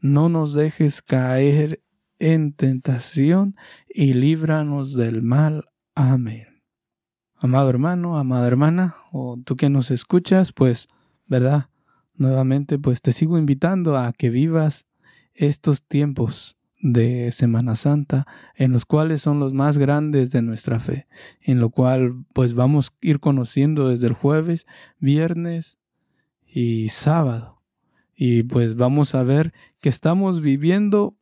No 0.00 0.28
nos 0.28 0.54
dejes 0.54 1.02
caer 1.02 1.82
en 2.18 2.52
tentación 2.52 3.56
y 3.88 4.14
líbranos 4.14 4.94
del 4.94 5.22
mal. 5.22 5.68
Amén. 5.94 6.62
Amado 7.38 7.68
hermano, 7.68 8.16
amada 8.16 8.46
hermana, 8.46 8.94
o 9.12 9.36
tú 9.44 9.56
que 9.56 9.68
nos 9.68 9.90
escuchas, 9.90 10.52
pues, 10.52 10.88
¿verdad? 11.26 11.68
Nuevamente, 12.14 12.78
pues 12.78 13.02
te 13.02 13.12
sigo 13.12 13.36
invitando 13.36 13.98
a 13.98 14.12
que 14.12 14.30
vivas 14.30 14.86
estos 15.34 15.82
tiempos 15.82 16.56
de 16.80 17.32
Semana 17.32 17.74
Santa, 17.74 18.26
en 18.54 18.72
los 18.72 18.86
cuales 18.86 19.20
son 19.22 19.38
los 19.38 19.52
más 19.52 19.76
grandes 19.76 20.30
de 20.30 20.42
nuestra 20.42 20.80
fe, 20.80 21.06
en 21.40 21.60
lo 21.60 21.70
cual 21.70 22.24
pues 22.32 22.54
vamos 22.54 22.90
a 22.90 23.06
ir 23.06 23.20
conociendo 23.20 23.88
desde 23.88 24.06
el 24.06 24.12
jueves, 24.12 24.66
viernes 24.98 25.78
y 26.46 26.88
sábado. 26.88 27.55
Y 28.16 28.44
pues 28.44 28.76
vamos 28.76 29.14
a 29.14 29.22
ver 29.22 29.52
que 29.80 29.90
estamos 29.90 30.40
viviendo 30.40 31.16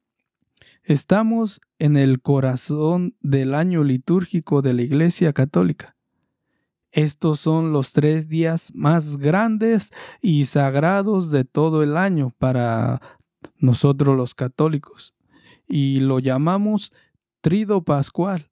Estamos 0.83 1.63
en 1.79 1.97
el 1.97 2.21
corazón 2.21 3.17
del 3.21 3.55
año 3.55 3.85
litúrgico 3.85 4.61
de 4.61 4.75
la 4.75 4.83
Iglesia 4.83 5.33
Católica. 5.33 5.97
Estos 6.93 7.41
son 7.41 7.73
los 7.73 7.93
tres 7.93 8.29
días 8.29 8.71
más 8.75 9.17
grandes 9.17 9.93
y 10.21 10.45
sagrados 10.45 11.31
de 11.31 11.45
todo 11.45 11.83
el 11.83 11.97
año 11.97 12.35
para 12.39 13.01
nosotros 13.57 14.15
los 14.15 14.35
católicos. 14.35 15.15
Y 15.67 16.01
lo 16.01 16.19
llamamos 16.19 16.93
Trido 17.41 17.83
Pascual, 17.83 18.51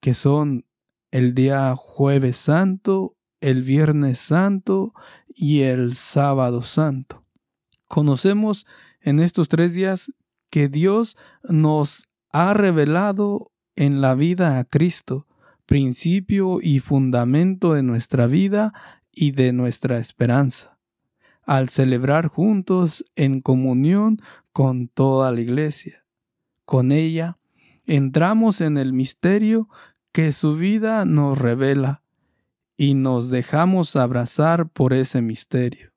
que 0.00 0.14
son 0.14 0.64
el 1.10 1.34
día 1.34 1.74
jueves 1.76 2.38
santo, 2.38 3.16
el 3.42 3.62
viernes 3.62 4.18
santo 4.18 4.94
y 5.28 5.60
el 5.60 5.94
sábado 5.94 6.62
santo. 6.62 7.27
Conocemos 7.88 8.66
en 9.00 9.18
estos 9.18 9.48
tres 9.48 9.74
días 9.74 10.12
que 10.50 10.68
Dios 10.68 11.16
nos 11.42 12.08
ha 12.30 12.54
revelado 12.54 13.50
en 13.74 14.00
la 14.00 14.14
vida 14.14 14.58
a 14.58 14.64
Cristo, 14.64 15.26
principio 15.66 16.60
y 16.62 16.80
fundamento 16.80 17.74
de 17.74 17.82
nuestra 17.82 18.26
vida 18.26 18.72
y 19.12 19.32
de 19.32 19.52
nuestra 19.52 19.98
esperanza, 19.98 20.78
al 21.42 21.68
celebrar 21.68 22.28
juntos 22.28 23.04
en 23.16 23.40
comunión 23.40 24.18
con 24.52 24.88
toda 24.88 25.32
la 25.32 25.40
iglesia. 25.40 26.04
Con 26.64 26.92
ella 26.92 27.38
entramos 27.86 28.60
en 28.60 28.76
el 28.76 28.92
misterio 28.92 29.68
que 30.12 30.32
su 30.32 30.56
vida 30.56 31.04
nos 31.04 31.38
revela 31.38 32.02
y 32.76 32.94
nos 32.94 33.30
dejamos 33.30 33.96
abrazar 33.96 34.68
por 34.68 34.92
ese 34.92 35.22
misterio. 35.22 35.92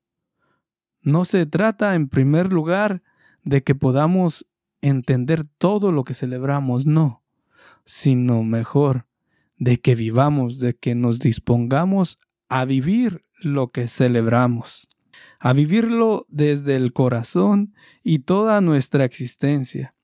No 1.02 1.26
se 1.26 1.46
trata 1.46 1.96
en 1.96 2.08
primer 2.08 2.52
lugar 2.54 3.02
de 3.44 3.64
que 3.64 3.76
podamos 3.76 4.46
entender 4.82 5.46
todo 5.46 5.92
lo 5.92 6.04
que 6.04 6.14
celebramos, 6.14 6.86
no, 6.86 7.24
sino 7.86 8.44
mejor 8.44 9.06
de 9.58 9.80
que 9.80 9.96
vivamos, 9.96 10.60
de 10.60 10.76
que 10.76 10.96
nos 10.96 11.20
dispongamos 11.20 12.18
a 12.50 12.66
vivir 12.66 13.24
lo 13.40 13.72
que 13.72 13.88
celebramos, 13.88 14.88
a 15.40 15.54
vivirlo 15.54 16.26
desde 16.30 16.76
el 16.76 16.94
corazón 16.94 17.74
y 18.04 18.20
toda 18.20 18.62
nuestra 18.62 19.06
existencia. 19.06 19.96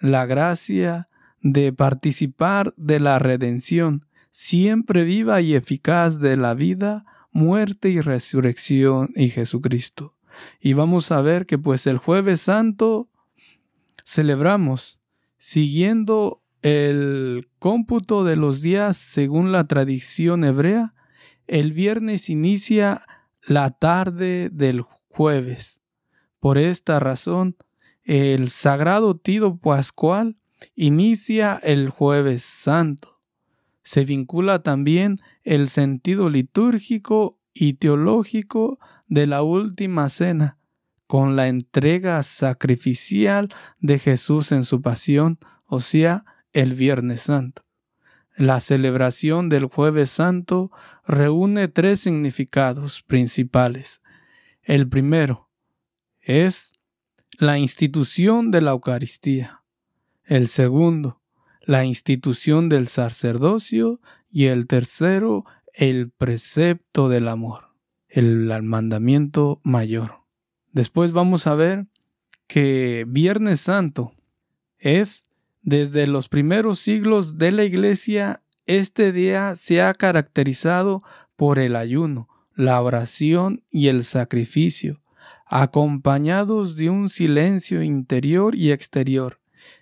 La 0.00 0.26
gracia 0.26 1.08
de 1.40 1.72
participar 1.72 2.74
de 2.76 3.00
la 3.00 3.18
redención, 3.18 4.06
siempre 4.30 5.04
viva 5.04 5.40
y 5.40 5.54
eficaz 5.54 6.18
de 6.18 6.36
la 6.36 6.54
vida, 6.54 7.04
muerte 7.32 7.90
y 7.90 8.00
resurrección 8.00 9.10
y 9.14 9.28
Jesucristo. 9.28 10.14
Y 10.60 10.72
vamos 10.72 11.10
a 11.10 11.20
ver 11.20 11.46
que 11.46 11.58
pues 11.58 11.86
el 11.86 11.98
jueves 11.98 12.40
santo 12.40 13.08
celebramos 14.04 14.98
siguiendo 15.36 16.42
el 16.62 17.48
cómputo 17.58 18.24
de 18.24 18.36
los 18.36 18.62
días 18.62 18.96
según 18.96 19.52
la 19.52 19.66
tradición 19.66 20.44
hebrea, 20.44 20.94
el 21.46 21.72
viernes 21.72 22.30
inicia 22.30 23.04
la 23.42 23.70
tarde 23.70 24.48
del 24.50 24.80
jueves. 25.08 25.82
Por 26.40 26.56
esta 26.56 27.00
razón, 27.00 27.56
el 28.02 28.48
sagrado 28.48 29.16
tido 29.16 29.58
pascual 29.58 30.36
inicia 30.74 31.60
el 31.62 31.90
jueves 31.90 32.42
santo. 32.42 33.20
Se 33.82 34.04
vincula 34.04 34.62
también 34.62 35.16
el 35.42 35.68
sentido 35.68 36.30
litúrgico 36.30 37.38
y 37.52 37.74
teológico 37.74 38.78
de 39.14 39.28
la 39.28 39.42
última 39.42 40.08
cena 40.08 40.58
con 41.06 41.36
la 41.36 41.46
entrega 41.46 42.20
sacrificial 42.24 43.48
de 43.78 44.00
Jesús 44.00 44.50
en 44.50 44.64
su 44.64 44.82
pasión, 44.82 45.38
o 45.66 45.78
sea, 45.78 46.24
el 46.52 46.74
Viernes 46.74 47.22
Santo. 47.22 47.64
La 48.36 48.58
celebración 48.58 49.48
del 49.48 49.66
jueves 49.66 50.10
santo 50.10 50.72
reúne 51.06 51.68
tres 51.68 52.00
significados 52.00 53.02
principales. 53.02 54.02
El 54.62 54.88
primero 54.88 55.48
es 56.20 56.72
la 57.38 57.58
institución 57.58 58.50
de 58.50 58.62
la 58.62 58.72
Eucaristía. 58.72 59.62
El 60.24 60.48
segundo, 60.48 61.22
la 61.60 61.84
institución 61.84 62.68
del 62.68 62.88
sacerdocio. 62.88 64.00
Y 64.28 64.46
el 64.46 64.66
tercero, 64.66 65.44
el 65.72 66.10
precepto 66.10 67.08
del 67.08 67.28
amor, 67.28 67.73
el 68.14 68.62
mandamiento 68.62 69.60
mayor. 69.64 70.20
Después 70.70 71.10
vamos 71.10 71.48
a 71.48 71.56
ver 71.56 71.86
que 72.46 73.04
Viernes 73.08 73.60
Santo 73.60 74.12
es 74.78 75.24
desde 75.62 76.06
los 76.06 76.28
primeros 76.28 76.78
siglos 76.78 77.38
de 77.38 77.50
la 77.50 77.64
Iglesia, 77.64 78.42
este 78.66 79.10
día 79.10 79.56
se 79.56 79.82
ha 79.82 79.92
caracterizado 79.94 81.02
por 81.34 81.58
el 81.58 81.74
ayuno, 81.74 82.28
la 82.54 82.80
oración 82.80 83.64
y 83.68 83.88
el 83.88 84.04
sacrificio, 84.04 85.02
acompañados 85.46 86.76
de 86.76 86.90
un 86.90 87.08
silencio 87.08 87.82
interior 87.82 88.54
y 88.54 88.70
exterior. 88.70 89.40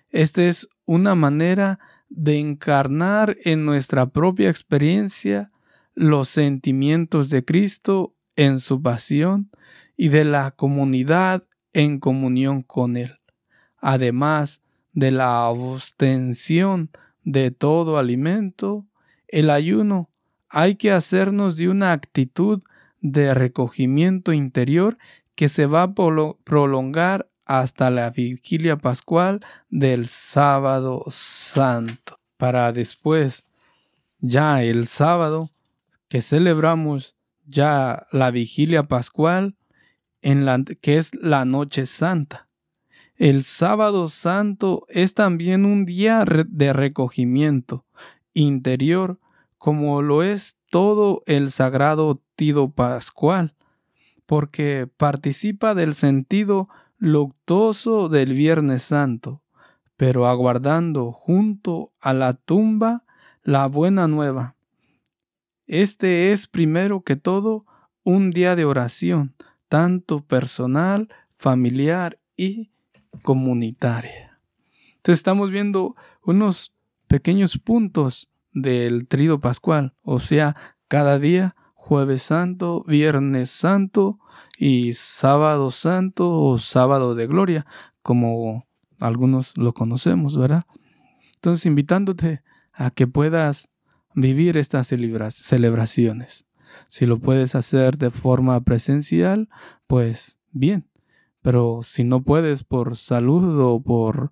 Esta 0.09 0.43
es 0.43 0.69
una 0.85 1.13
manera 1.13 1.77
de 2.09 2.39
encarnar 2.39 3.37
en 3.43 3.63
nuestra 3.63 4.07
propia 4.07 4.49
experiencia 4.49 5.51
los 5.93 6.29
sentimientos 6.29 7.29
de 7.29 7.45
Cristo 7.45 8.15
en 8.35 8.59
su 8.59 8.81
pasión 8.81 9.49
y 9.95 10.09
de 10.09 10.23
la 10.23 10.51
comunidad 10.51 11.43
en 11.73 11.99
comunión 11.99 12.61
con 12.61 12.97
Él, 12.97 13.19
además 13.77 14.61
de 14.91 15.11
la 15.11 15.47
abstención 15.47 16.89
de 17.23 17.51
todo 17.51 17.97
alimento, 17.97 18.85
el 19.27 19.49
ayuno. 19.49 20.09
Hay 20.49 20.75
que 20.75 20.91
hacernos 20.91 21.57
de 21.57 21.69
una 21.69 21.91
actitud 21.91 22.61
de 23.01 23.33
recogimiento 23.33 24.33
interior 24.33 24.97
que 25.35 25.49
se 25.49 25.65
va 25.65 25.83
a 25.83 25.93
prolongar 26.43 27.29
hasta 27.45 27.89
la 27.89 28.09
vigilia 28.11 28.77
pascual 28.77 29.41
del 29.69 30.07
sábado 30.07 31.03
santo, 31.09 32.19
para 32.37 32.71
después, 32.71 33.45
ya 34.19 34.63
el 34.63 34.87
sábado, 34.87 35.49
que 36.07 36.21
celebramos 36.21 37.15
ya 37.45 38.07
la 38.11 38.31
vigilia 38.31 38.83
pascual, 38.83 39.55
en 40.21 40.45
la, 40.45 40.63
que 40.81 40.97
es 40.97 41.13
la 41.15 41.45
noche 41.45 41.85
santa. 41.85 42.47
El 43.15 43.43
sábado 43.43 44.07
santo 44.07 44.85
es 44.89 45.13
también 45.13 45.65
un 45.65 45.85
día 45.85 46.25
de 46.25 46.73
recogimiento 46.73 47.85
interior, 48.33 49.19
como 49.57 50.01
lo 50.01 50.23
es 50.23 50.57
todo 50.69 51.23
el 51.25 51.51
sagrado 51.51 52.21
tido 52.35 52.71
pascual, 52.71 53.55
porque 54.25 54.89
participa 54.97 55.75
del 55.75 55.93
sentido 55.93 56.69
luctuoso 56.97 58.09
del 58.09 58.33
Viernes 58.33 58.83
Santo, 58.83 59.43
pero 59.97 60.27
aguardando 60.27 61.11
junto 61.11 61.93
a 61.99 62.13
la 62.13 62.33
tumba 62.33 63.03
la 63.43 63.67
buena 63.67 64.07
nueva. 64.07 64.52
Este 65.65 66.31
es 66.31 66.47
primero 66.47 67.01
que 67.01 67.15
todo 67.15 67.65
un 68.03 68.31
día 68.31 68.55
de 68.55 68.65
oración, 68.65 69.35
tanto 69.69 70.21
personal, 70.21 71.09
familiar 71.37 72.19
y 72.35 72.71
comunitaria. 73.21 74.39
Entonces 74.97 75.19
estamos 75.19 75.51
viendo 75.51 75.95
unos 76.23 76.73
pequeños 77.07 77.57
puntos 77.57 78.29
del 78.51 79.07
trido 79.07 79.39
pascual, 79.39 79.93
o 80.03 80.19
sea, 80.19 80.55
cada 80.87 81.17
día, 81.17 81.55
jueves 81.73 82.23
santo, 82.23 82.83
viernes 82.87 83.49
santo 83.49 84.19
y 84.57 84.93
sábado 84.93 85.71
santo 85.71 86.31
o 86.31 86.57
sábado 86.57 87.15
de 87.15 87.27
gloria, 87.27 87.65
como 88.01 88.67
algunos 88.99 89.57
lo 89.57 89.73
conocemos, 89.73 90.37
¿verdad? 90.37 90.65
Entonces 91.35 91.65
invitándote 91.65 92.41
a 92.71 92.89
que 92.91 93.07
puedas 93.07 93.69
vivir 94.15 94.57
estas 94.57 94.87
celebraciones. 94.87 96.45
Si 96.87 97.05
lo 97.05 97.19
puedes 97.19 97.55
hacer 97.55 97.97
de 97.97 98.09
forma 98.09 98.59
presencial, 98.61 99.49
pues 99.87 100.37
bien. 100.51 100.87
Pero 101.41 101.81
si 101.83 102.03
no 102.03 102.23
puedes 102.23 102.63
por 102.63 102.95
salud 102.95 103.59
o 103.59 103.81
por, 103.81 104.31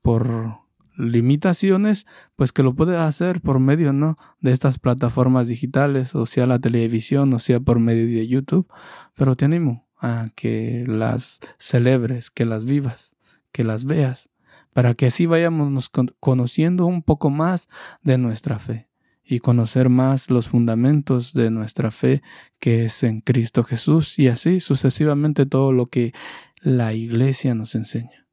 por 0.00 0.60
limitaciones, 0.96 2.06
pues 2.36 2.52
que 2.52 2.62
lo 2.62 2.74
puedes 2.74 2.98
hacer 2.98 3.40
por 3.40 3.58
medio, 3.58 3.92
¿no? 3.92 4.16
De 4.40 4.52
estas 4.52 4.78
plataformas 4.78 5.48
digitales, 5.48 6.14
o 6.14 6.26
sea 6.26 6.46
la 6.46 6.60
televisión, 6.60 7.32
o 7.34 7.38
sea 7.38 7.60
por 7.60 7.80
medio 7.80 8.06
de 8.06 8.28
YouTube. 8.28 8.68
Pero 9.14 9.36
te 9.36 9.46
animo 9.46 9.88
a 10.00 10.26
que 10.34 10.84
las 10.86 11.40
celebres, 11.58 12.30
que 12.30 12.44
las 12.44 12.64
vivas, 12.64 13.14
que 13.50 13.64
las 13.64 13.84
veas, 13.84 14.30
para 14.72 14.94
que 14.94 15.06
así 15.06 15.26
vayamos 15.26 15.90
conociendo 16.20 16.86
un 16.86 17.02
poco 17.02 17.28
más 17.28 17.68
de 18.02 18.18
nuestra 18.18 18.58
fe 18.58 18.91
y 19.24 19.40
conocer 19.40 19.88
más 19.88 20.30
los 20.30 20.48
fundamentos 20.48 21.32
de 21.32 21.50
nuestra 21.50 21.90
fe 21.90 22.22
que 22.58 22.84
es 22.84 23.02
en 23.02 23.20
Cristo 23.20 23.64
Jesús 23.64 24.18
y 24.18 24.28
así 24.28 24.60
sucesivamente 24.60 25.46
todo 25.46 25.72
lo 25.72 25.86
que 25.86 26.12
la 26.60 26.92
iglesia 26.92 27.54
nos 27.54 27.74
enseña. 27.74 28.26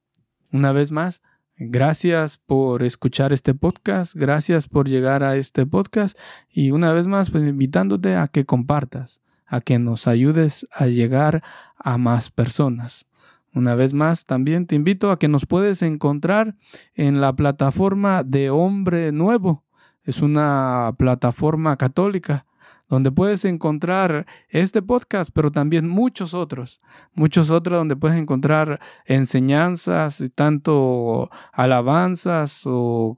Una 0.52 0.72
vez 0.72 0.90
más, 0.90 1.22
gracias 1.56 2.38
por 2.38 2.82
escuchar 2.82 3.32
este 3.32 3.54
podcast, 3.54 4.14
gracias 4.14 4.66
por 4.66 4.88
llegar 4.88 5.22
a 5.22 5.36
este 5.36 5.66
podcast 5.66 6.18
y 6.50 6.70
una 6.70 6.92
vez 6.92 7.06
más, 7.06 7.30
pues 7.30 7.44
invitándote 7.44 8.16
a 8.16 8.26
que 8.26 8.44
compartas, 8.44 9.22
a 9.46 9.60
que 9.60 9.78
nos 9.78 10.06
ayudes 10.06 10.66
a 10.72 10.86
llegar 10.86 11.42
a 11.76 11.98
más 11.98 12.30
personas. 12.30 13.06
Una 13.52 13.74
vez 13.74 13.94
más, 13.94 14.26
también 14.26 14.66
te 14.66 14.76
invito 14.76 15.10
a 15.10 15.18
que 15.18 15.26
nos 15.26 15.44
puedes 15.44 15.82
encontrar 15.82 16.56
en 16.94 17.20
la 17.20 17.32
plataforma 17.34 18.22
de 18.22 18.50
Hombre 18.50 19.10
Nuevo. 19.10 19.64
Es 20.10 20.22
una 20.22 20.92
plataforma 20.98 21.76
católica 21.76 22.44
donde 22.88 23.12
puedes 23.12 23.44
encontrar 23.44 24.26
este 24.48 24.82
podcast, 24.82 25.30
pero 25.32 25.52
también 25.52 25.88
muchos 25.88 26.34
otros, 26.34 26.80
muchos 27.14 27.48
otros 27.50 27.78
donde 27.78 27.94
puedes 27.94 28.18
encontrar 28.18 28.80
enseñanzas, 29.04 30.20
tanto 30.34 31.30
alabanzas 31.52 32.62
o, 32.66 33.16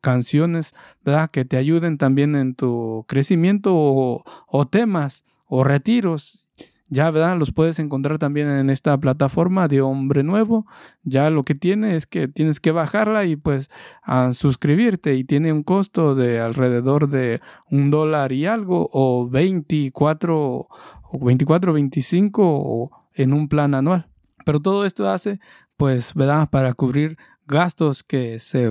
canciones, 0.00 0.74
¿verdad? 1.04 1.30
Que 1.30 1.44
te 1.44 1.58
ayuden 1.58 1.98
también 1.98 2.36
en 2.36 2.54
tu 2.54 3.04
crecimiento 3.06 3.74
o, 3.76 4.24
o 4.46 4.66
temas 4.66 5.24
o 5.44 5.62
retiros 5.62 6.48
ya, 6.88 7.10
¿verdad? 7.10 7.36
Los 7.38 7.52
puedes 7.52 7.78
encontrar 7.78 8.18
también 8.18 8.48
en 8.48 8.70
esta 8.70 8.96
plataforma 8.98 9.68
de 9.68 9.80
Hombre 9.80 10.22
Nuevo. 10.22 10.66
Ya 11.02 11.30
lo 11.30 11.42
que 11.42 11.54
tiene 11.54 11.96
es 11.96 12.06
que 12.06 12.28
tienes 12.28 12.60
que 12.60 12.72
bajarla 12.72 13.24
y 13.26 13.36
pues 13.36 13.70
a 14.02 14.32
suscribirte 14.32 15.14
y 15.14 15.24
tiene 15.24 15.52
un 15.52 15.62
costo 15.62 16.14
de 16.14 16.40
alrededor 16.40 17.08
de 17.08 17.40
un 17.70 17.90
dólar 17.90 18.32
y 18.32 18.46
algo 18.46 18.88
o 18.92 19.28
24 19.28 20.68
o 21.10 21.24
24, 21.24 21.72
25 21.72 22.90
en 23.14 23.32
un 23.32 23.48
plan 23.48 23.74
anual. 23.74 24.08
Pero 24.44 24.60
todo 24.60 24.84
esto 24.84 25.10
hace 25.10 25.40
pues, 25.78 26.12
¿verdad? 26.14 26.50
Para 26.50 26.74
cubrir 26.74 27.16
gastos 27.46 28.02
que 28.02 28.38
se 28.40 28.70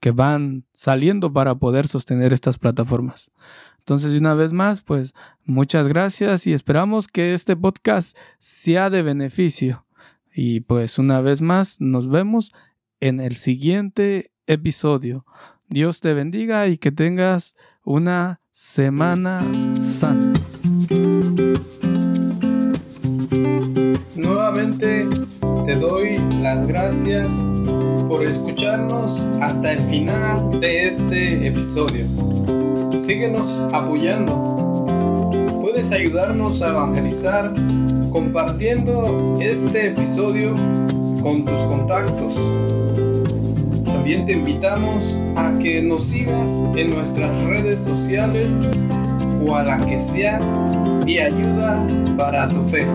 que 0.00 0.10
van 0.10 0.64
saliendo 0.72 1.32
para 1.32 1.54
poder 1.54 1.86
sostener 1.86 2.32
estas 2.32 2.58
plataformas. 2.58 3.30
Entonces, 3.82 4.18
una 4.20 4.34
vez 4.34 4.52
más, 4.52 4.80
pues 4.80 5.12
muchas 5.44 5.88
gracias 5.88 6.46
y 6.46 6.52
esperamos 6.52 7.08
que 7.08 7.34
este 7.34 7.56
podcast 7.56 8.16
sea 8.38 8.90
de 8.90 9.02
beneficio. 9.02 9.86
Y 10.32 10.60
pues 10.60 10.98
una 10.98 11.20
vez 11.20 11.42
más, 11.42 11.80
nos 11.80 12.08
vemos 12.08 12.52
en 13.00 13.18
el 13.18 13.34
siguiente 13.34 14.30
episodio. 14.46 15.26
Dios 15.68 16.00
te 16.00 16.14
bendiga 16.14 16.68
y 16.68 16.78
que 16.78 16.92
tengas 16.92 17.56
una 17.82 18.40
semana 18.52 19.42
santa. 19.80 20.40
Nuevamente 24.14 25.08
te 25.66 25.74
doy 25.74 26.18
las 26.40 26.66
gracias 26.66 27.44
por 28.08 28.24
escucharnos 28.24 29.24
hasta 29.40 29.72
el 29.72 29.80
final 29.80 30.60
de 30.60 30.86
este 30.86 31.48
episodio 31.48 32.61
síguenos 32.98 33.60
apoyando. 33.72 34.86
Puedes 35.60 35.92
ayudarnos 35.92 36.62
a 36.62 36.70
evangelizar 36.70 37.52
compartiendo 38.10 39.38
este 39.40 39.88
episodio 39.88 40.54
con 41.22 41.44
tus 41.44 41.60
contactos. 41.62 42.40
También 43.84 44.26
te 44.26 44.32
invitamos 44.32 45.18
a 45.36 45.58
que 45.58 45.80
nos 45.80 46.02
sigas 46.02 46.64
en 46.76 46.90
nuestras 46.90 47.42
redes 47.44 47.80
sociales 47.80 48.58
o 49.46 49.54
a 49.54 49.62
la 49.62 49.78
que 49.86 49.98
sea 49.98 50.38
de 51.04 51.22
ayuda 51.22 51.86
para 52.16 52.48
tu 52.48 52.62
fe. 52.62 52.86